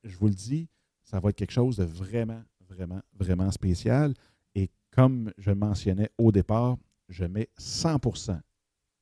je 0.02 0.16
vous 0.16 0.28
le 0.28 0.34
dis, 0.34 0.68
ça 1.02 1.20
va 1.20 1.28
être 1.28 1.36
quelque 1.36 1.52
chose 1.52 1.76
de 1.76 1.84
vraiment, 1.84 2.42
vraiment, 2.66 3.02
vraiment 3.12 3.50
spécial. 3.50 4.14
Comme 4.92 5.32
je 5.38 5.50
mentionnais 5.50 6.10
au 6.18 6.30
départ, 6.32 6.76
je 7.08 7.24
mets 7.24 7.48
100% 7.58 8.40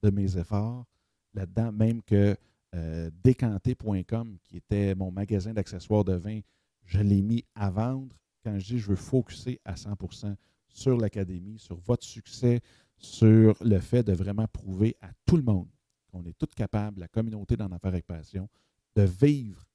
de 0.02 0.10
mes 0.10 0.38
efforts 0.38 0.86
là-dedans, 1.34 1.72
même 1.72 2.02
que 2.02 2.36
euh, 2.74 3.10
décanté.com, 3.24 4.38
qui 4.44 4.56
était 4.56 4.94
mon 4.94 5.10
magasin 5.10 5.52
d'accessoires 5.52 6.04
de 6.04 6.14
vin, 6.14 6.40
je 6.84 7.00
l'ai 7.00 7.22
mis 7.22 7.44
à 7.56 7.70
vendre. 7.70 8.16
Quand 8.44 8.58
je 8.58 8.66
dis 8.66 8.78
je 8.78 8.88
veux 8.88 8.96
focuser 8.96 9.60
à 9.64 9.74
100% 9.74 10.36
sur 10.68 10.96
l'académie, 10.96 11.58
sur 11.58 11.76
votre 11.80 12.04
succès, 12.04 12.60
sur 12.96 13.56
le 13.60 13.80
fait 13.80 14.04
de 14.04 14.12
vraiment 14.12 14.46
prouver 14.46 14.96
à 15.00 15.10
tout 15.26 15.36
le 15.36 15.42
monde 15.42 15.68
qu'on 16.12 16.24
est 16.24 16.38
tous 16.38 16.54
capables, 16.54 17.00
la 17.00 17.08
communauté 17.08 17.56
d'en 17.56 17.70
affaires 17.72 17.92
avec 17.92 18.06
passion, 18.06 18.48
de 18.94 19.02
vivre 19.02 19.66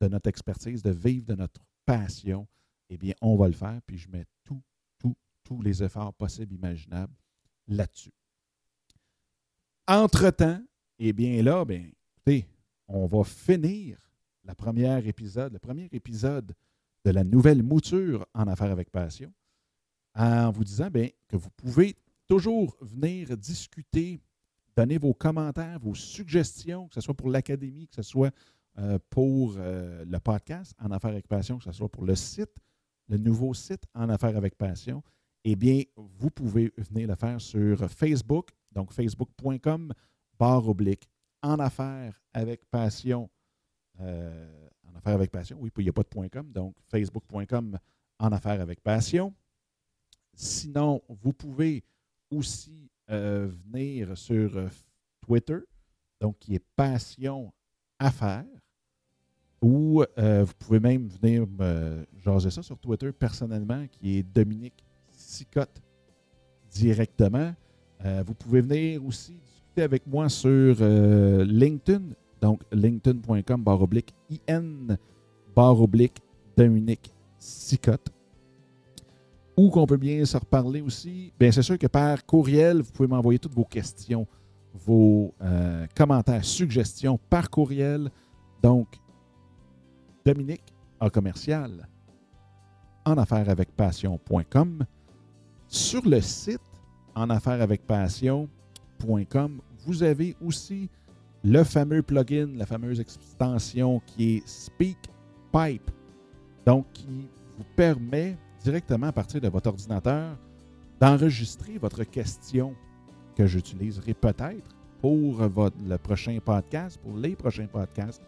de 0.00 0.08
notre 0.08 0.28
expertise, 0.28 0.82
de 0.82 0.90
vivre 0.90 1.26
de 1.26 1.34
notre 1.34 1.60
passion, 1.86 2.46
eh 2.90 2.98
bien, 2.98 3.14
on 3.22 3.36
va 3.36 3.46
le 3.46 3.54
faire, 3.54 3.80
puis 3.86 3.96
je 3.96 4.08
mets 4.10 4.24
tout, 4.44 4.62
tous 5.46 5.62
les 5.62 5.82
efforts 5.82 6.12
possibles, 6.12 6.52
imaginables 6.54 7.14
là-dessus. 7.68 8.12
Entre-temps, 9.86 10.60
eh 10.98 11.12
bien 11.12 11.40
là, 11.42 11.64
bien, 11.64 11.88
écoutez, 12.16 12.48
on 12.88 13.06
va 13.06 13.22
finir 13.22 13.98
la 14.44 14.56
première 14.56 15.06
épisode, 15.06 15.52
le 15.52 15.60
premier 15.60 15.88
épisode 15.92 16.52
de 17.04 17.10
la 17.12 17.22
nouvelle 17.22 17.62
mouture 17.62 18.26
en 18.34 18.48
affaires 18.48 18.72
avec 18.72 18.90
passion 18.90 19.32
en 20.16 20.50
vous 20.50 20.64
disant 20.64 20.90
bien, 20.90 21.08
que 21.28 21.36
vous 21.36 21.50
pouvez 21.50 21.94
toujours 22.26 22.76
venir 22.80 23.36
discuter, 23.36 24.18
donner 24.76 24.98
vos 24.98 25.14
commentaires, 25.14 25.78
vos 25.78 25.94
suggestions, 25.94 26.88
que 26.88 26.94
ce 26.94 27.00
soit 27.00 27.14
pour 27.14 27.30
l'académie, 27.30 27.86
que 27.86 27.94
ce 27.94 28.02
soit 28.02 28.34
euh, 28.78 28.98
pour 29.10 29.54
euh, 29.58 30.04
le 30.04 30.18
podcast 30.18 30.74
en 30.80 30.90
affaires 30.90 31.10
avec 31.10 31.28
passion, 31.28 31.58
que 31.58 31.64
ce 31.64 31.72
soit 31.72 31.88
pour 31.88 32.04
le 32.04 32.16
site 32.16 32.58
le 33.08 33.18
nouveau 33.18 33.54
site 33.54 33.84
En 33.94 34.08
Affaires 34.08 34.36
avec 34.36 34.56
Passion, 34.56 35.02
eh 35.48 35.54
bien, 35.54 35.84
vous 35.96 36.28
pouvez 36.28 36.72
venir 36.76 37.06
le 37.06 37.14
faire 37.14 37.40
sur 37.40 37.88
Facebook, 37.88 38.48
donc 38.72 38.92
facebook.com, 38.92 39.92
barre 40.36 40.68
oblique, 40.68 41.08
En 41.40 41.60
Affaires 41.60 42.20
avec 42.34 42.68
Passion. 42.68 43.30
Euh, 44.00 44.68
en 44.82 44.98
Affaires 44.98 45.14
avec 45.14 45.30
Passion, 45.30 45.56
oui, 45.60 45.70
il 45.76 45.84
n'y 45.84 45.88
a 45.88 45.92
pas 45.92 46.02
de 46.02 46.08
point 46.08 46.28
.com, 46.28 46.50
donc 46.50 46.74
facebook.com, 46.88 47.78
En 48.18 48.32
Affaires 48.32 48.60
avec 48.60 48.82
Passion. 48.82 49.32
Sinon, 50.34 51.00
vous 51.08 51.32
pouvez 51.32 51.84
aussi 52.28 52.90
euh, 53.08 53.48
venir 53.70 54.18
sur 54.18 54.56
euh, 54.56 54.66
Twitter, 55.20 55.60
donc 56.20 56.40
qui 56.40 56.56
est 56.56 56.64
Passion 56.74 57.52
Affaires. 58.00 58.44
Ou 59.62 60.04
vous 60.16 60.54
pouvez 60.58 60.80
même 60.80 61.08
venir 61.08 61.46
me 61.46 62.04
jaser 62.18 62.50
ça 62.50 62.62
sur 62.62 62.78
Twitter 62.78 63.10
personnellement, 63.12 63.86
qui 63.86 64.18
est 64.18 64.22
Dominique 64.22 64.85
Directement. 66.70 67.54
Euh, 68.04 68.22
vous 68.26 68.34
pouvez 68.34 68.60
venir 68.60 69.04
aussi 69.04 69.32
discuter 69.32 69.82
avec 69.82 70.06
moi 70.06 70.28
sur 70.28 70.76
euh, 70.80 71.44
LinkedIn, 71.44 72.02
donc 72.40 72.60
linkedin.com 72.70 73.62
barre 73.62 73.82
oblique 73.82 74.14
IN 74.48 74.96
barre 75.54 75.80
oblique 75.80 76.18
Dominique 76.56 77.12
Sicotte. 77.38 78.08
Ou 79.56 79.70
qu'on 79.70 79.86
peut 79.86 79.96
bien 79.96 80.22
se 80.26 80.36
reparler 80.36 80.82
aussi. 80.82 81.32
Bien, 81.40 81.50
c'est 81.50 81.62
sûr 81.62 81.78
que 81.78 81.86
par 81.86 82.26
courriel, 82.26 82.82
vous 82.82 82.92
pouvez 82.92 83.08
m'envoyer 83.08 83.38
toutes 83.38 83.54
vos 83.54 83.64
questions, 83.64 84.26
vos 84.74 85.34
commentaires, 85.94 86.44
suggestions 86.44 87.18
par 87.30 87.48
courriel. 87.48 88.10
Donc, 88.62 88.86
Dominique 90.26 90.74
en 91.00 91.08
commercial 91.08 91.88
en 93.06 93.16
affaires 93.16 93.48
avec 93.48 93.70
passion.com. 93.74 94.84
Sur 95.68 96.06
le 96.08 96.20
site 96.20 96.60
en 97.14 97.30
affaires 97.30 97.60
avec 97.60 97.86
passion.com, 97.86 99.60
vous 99.84 100.02
avez 100.02 100.36
aussi 100.44 100.88
le 101.44 101.64
fameux 101.64 102.02
plugin, 102.02 102.48
la 102.56 102.66
fameuse 102.66 103.00
extension 103.00 104.00
qui 104.06 104.36
est 104.36 104.48
SpeakPipe, 104.48 105.90
donc 106.64 106.86
qui 106.92 107.28
vous 107.56 107.64
permet 107.74 108.36
directement 108.62 109.08
à 109.08 109.12
partir 109.12 109.40
de 109.40 109.48
votre 109.48 109.68
ordinateur 109.68 110.36
d'enregistrer 111.00 111.78
votre 111.78 112.04
question 112.04 112.74
que 113.36 113.46
j'utiliserai 113.46 114.14
peut-être 114.14 114.74
pour 115.00 115.34
votre, 115.34 115.76
le 115.86 115.98
prochain 115.98 116.38
podcast, 116.42 116.98
pour 117.02 117.16
les 117.16 117.36
prochains 117.36 117.66
podcasts. 117.66 118.22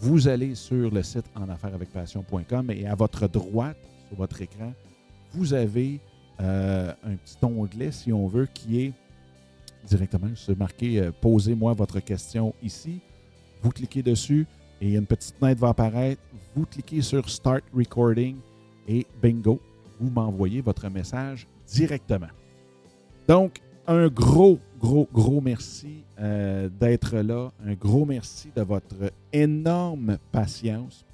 Vous 0.00 0.28
allez 0.28 0.54
sur 0.54 0.90
le 0.90 1.02
site 1.02 1.24
en 1.34 1.46
et 2.68 2.86
à 2.86 2.94
votre 2.94 3.26
droite, 3.28 3.78
sur 4.08 4.16
votre 4.16 4.42
écran, 4.42 4.72
vous 5.32 5.54
avez 5.54 6.00
euh, 6.40 6.92
un 7.04 7.16
petit 7.16 7.36
onglet, 7.42 7.90
si 7.90 8.12
on 8.12 8.28
veut, 8.28 8.46
qui 8.52 8.80
est 8.80 8.92
directement, 9.84 10.28
c'est 10.36 10.56
marqué 10.56 11.00
euh, 11.00 11.10
Posez-moi 11.20 11.72
votre 11.72 11.98
question 12.00 12.54
ici. 12.62 13.00
Vous 13.62 13.70
cliquez 13.70 14.02
dessus 14.02 14.46
et 14.80 14.94
une 14.94 15.06
petite 15.06 15.34
fenêtre 15.36 15.60
va 15.60 15.70
apparaître. 15.70 16.22
Vous 16.54 16.64
cliquez 16.64 17.02
sur 17.02 17.28
Start 17.28 17.64
Recording 17.74 18.36
et 18.86 19.04
bingo, 19.20 19.60
vous 19.98 20.10
m'envoyez 20.10 20.60
votre 20.60 20.88
message 20.88 21.48
directement. 21.66 22.28
Donc, 23.26 23.60
un 23.88 24.06
gros, 24.08 24.58
gros, 24.78 25.08
gros 25.12 25.40
merci 25.40 26.04
euh, 26.20 26.68
d'être 26.68 27.16
là. 27.16 27.50
Un 27.66 27.74
gros 27.74 28.04
merci 28.04 28.50
de 28.54 28.62
votre 28.62 29.12
énorme 29.32 30.18
patience. 30.30 31.04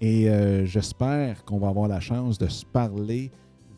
Et 0.00 0.28
j'espère 0.66 1.42
qu'on 1.46 1.58
va 1.58 1.68
avoir 1.68 1.88
la 1.88 2.00
chance 2.00 2.36
de 2.36 2.48
se 2.48 2.66
parler. 2.66 3.30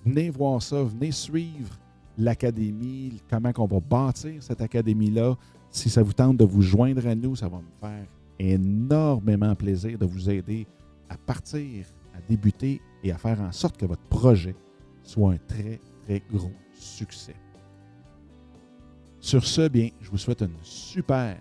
Venez 0.08 0.30
voir 0.30 0.62
ça, 0.62 0.82
venez 0.82 1.12
suivre 1.12 1.76
l'académie, 2.16 3.20
comment 3.28 3.52
on 3.58 3.66
va 3.66 3.78
bâtir 3.78 4.42
cette 4.42 4.62
académie-là. 4.62 5.36
Si 5.70 5.90
ça 5.90 6.02
vous 6.02 6.14
tente 6.14 6.38
de 6.38 6.44
vous 6.46 6.62
joindre 6.62 7.06
à 7.06 7.14
nous, 7.14 7.36
ça 7.36 7.46
va 7.46 7.58
me 7.58 7.70
faire 7.78 8.06
énormément 8.38 9.54
plaisir 9.54 9.98
de 9.98 10.06
vous 10.06 10.30
aider 10.30 10.66
à 11.10 11.18
partir, 11.18 11.84
à 12.14 12.22
débuter 12.26 12.80
et 13.04 13.12
à 13.12 13.18
faire 13.18 13.38
en 13.42 13.52
sorte 13.52 13.76
que 13.76 13.84
votre 13.84 14.02
projet 14.04 14.56
soit 15.02 15.32
un 15.32 15.38
très, 15.46 15.78
très 16.06 16.22
gros 16.32 16.52
succès. 16.72 17.36
Sur 19.20 19.44
ce, 19.44 19.68
bien, 19.68 19.90
je 20.00 20.10
vous 20.10 20.16
souhaite 20.16 20.40
une 20.40 20.56
super 20.62 21.36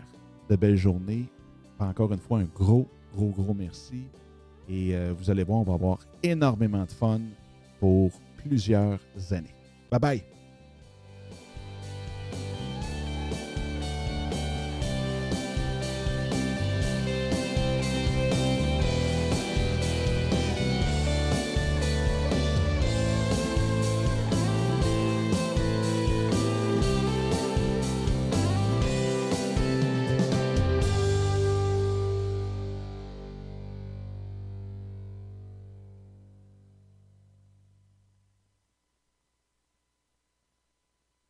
belle 0.49 0.75
journée. 0.75 1.23
Encore 1.79 2.11
une 2.11 2.19
fois, 2.19 2.39
un 2.39 2.49
gros, 2.53 2.85
gros, 3.15 3.29
gros 3.29 3.53
merci. 3.53 4.03
Et 4.67 4.93
euh, 4.93 5.13
vous 5.17 5.29
allez 5.29 5.43
voir, 5.45 5.59
on 5.59 5.63
va 5.63 5.75
avoir 5.75 5.99
énormément 6.21 6.83
de 6.83 6.91
fun 6.91 7.21
pour 7.79 8.11
plusieurs 8.37 8.99
années. 9.31 9.53
Bye 9.91 9.99
bye! 9.99 10.36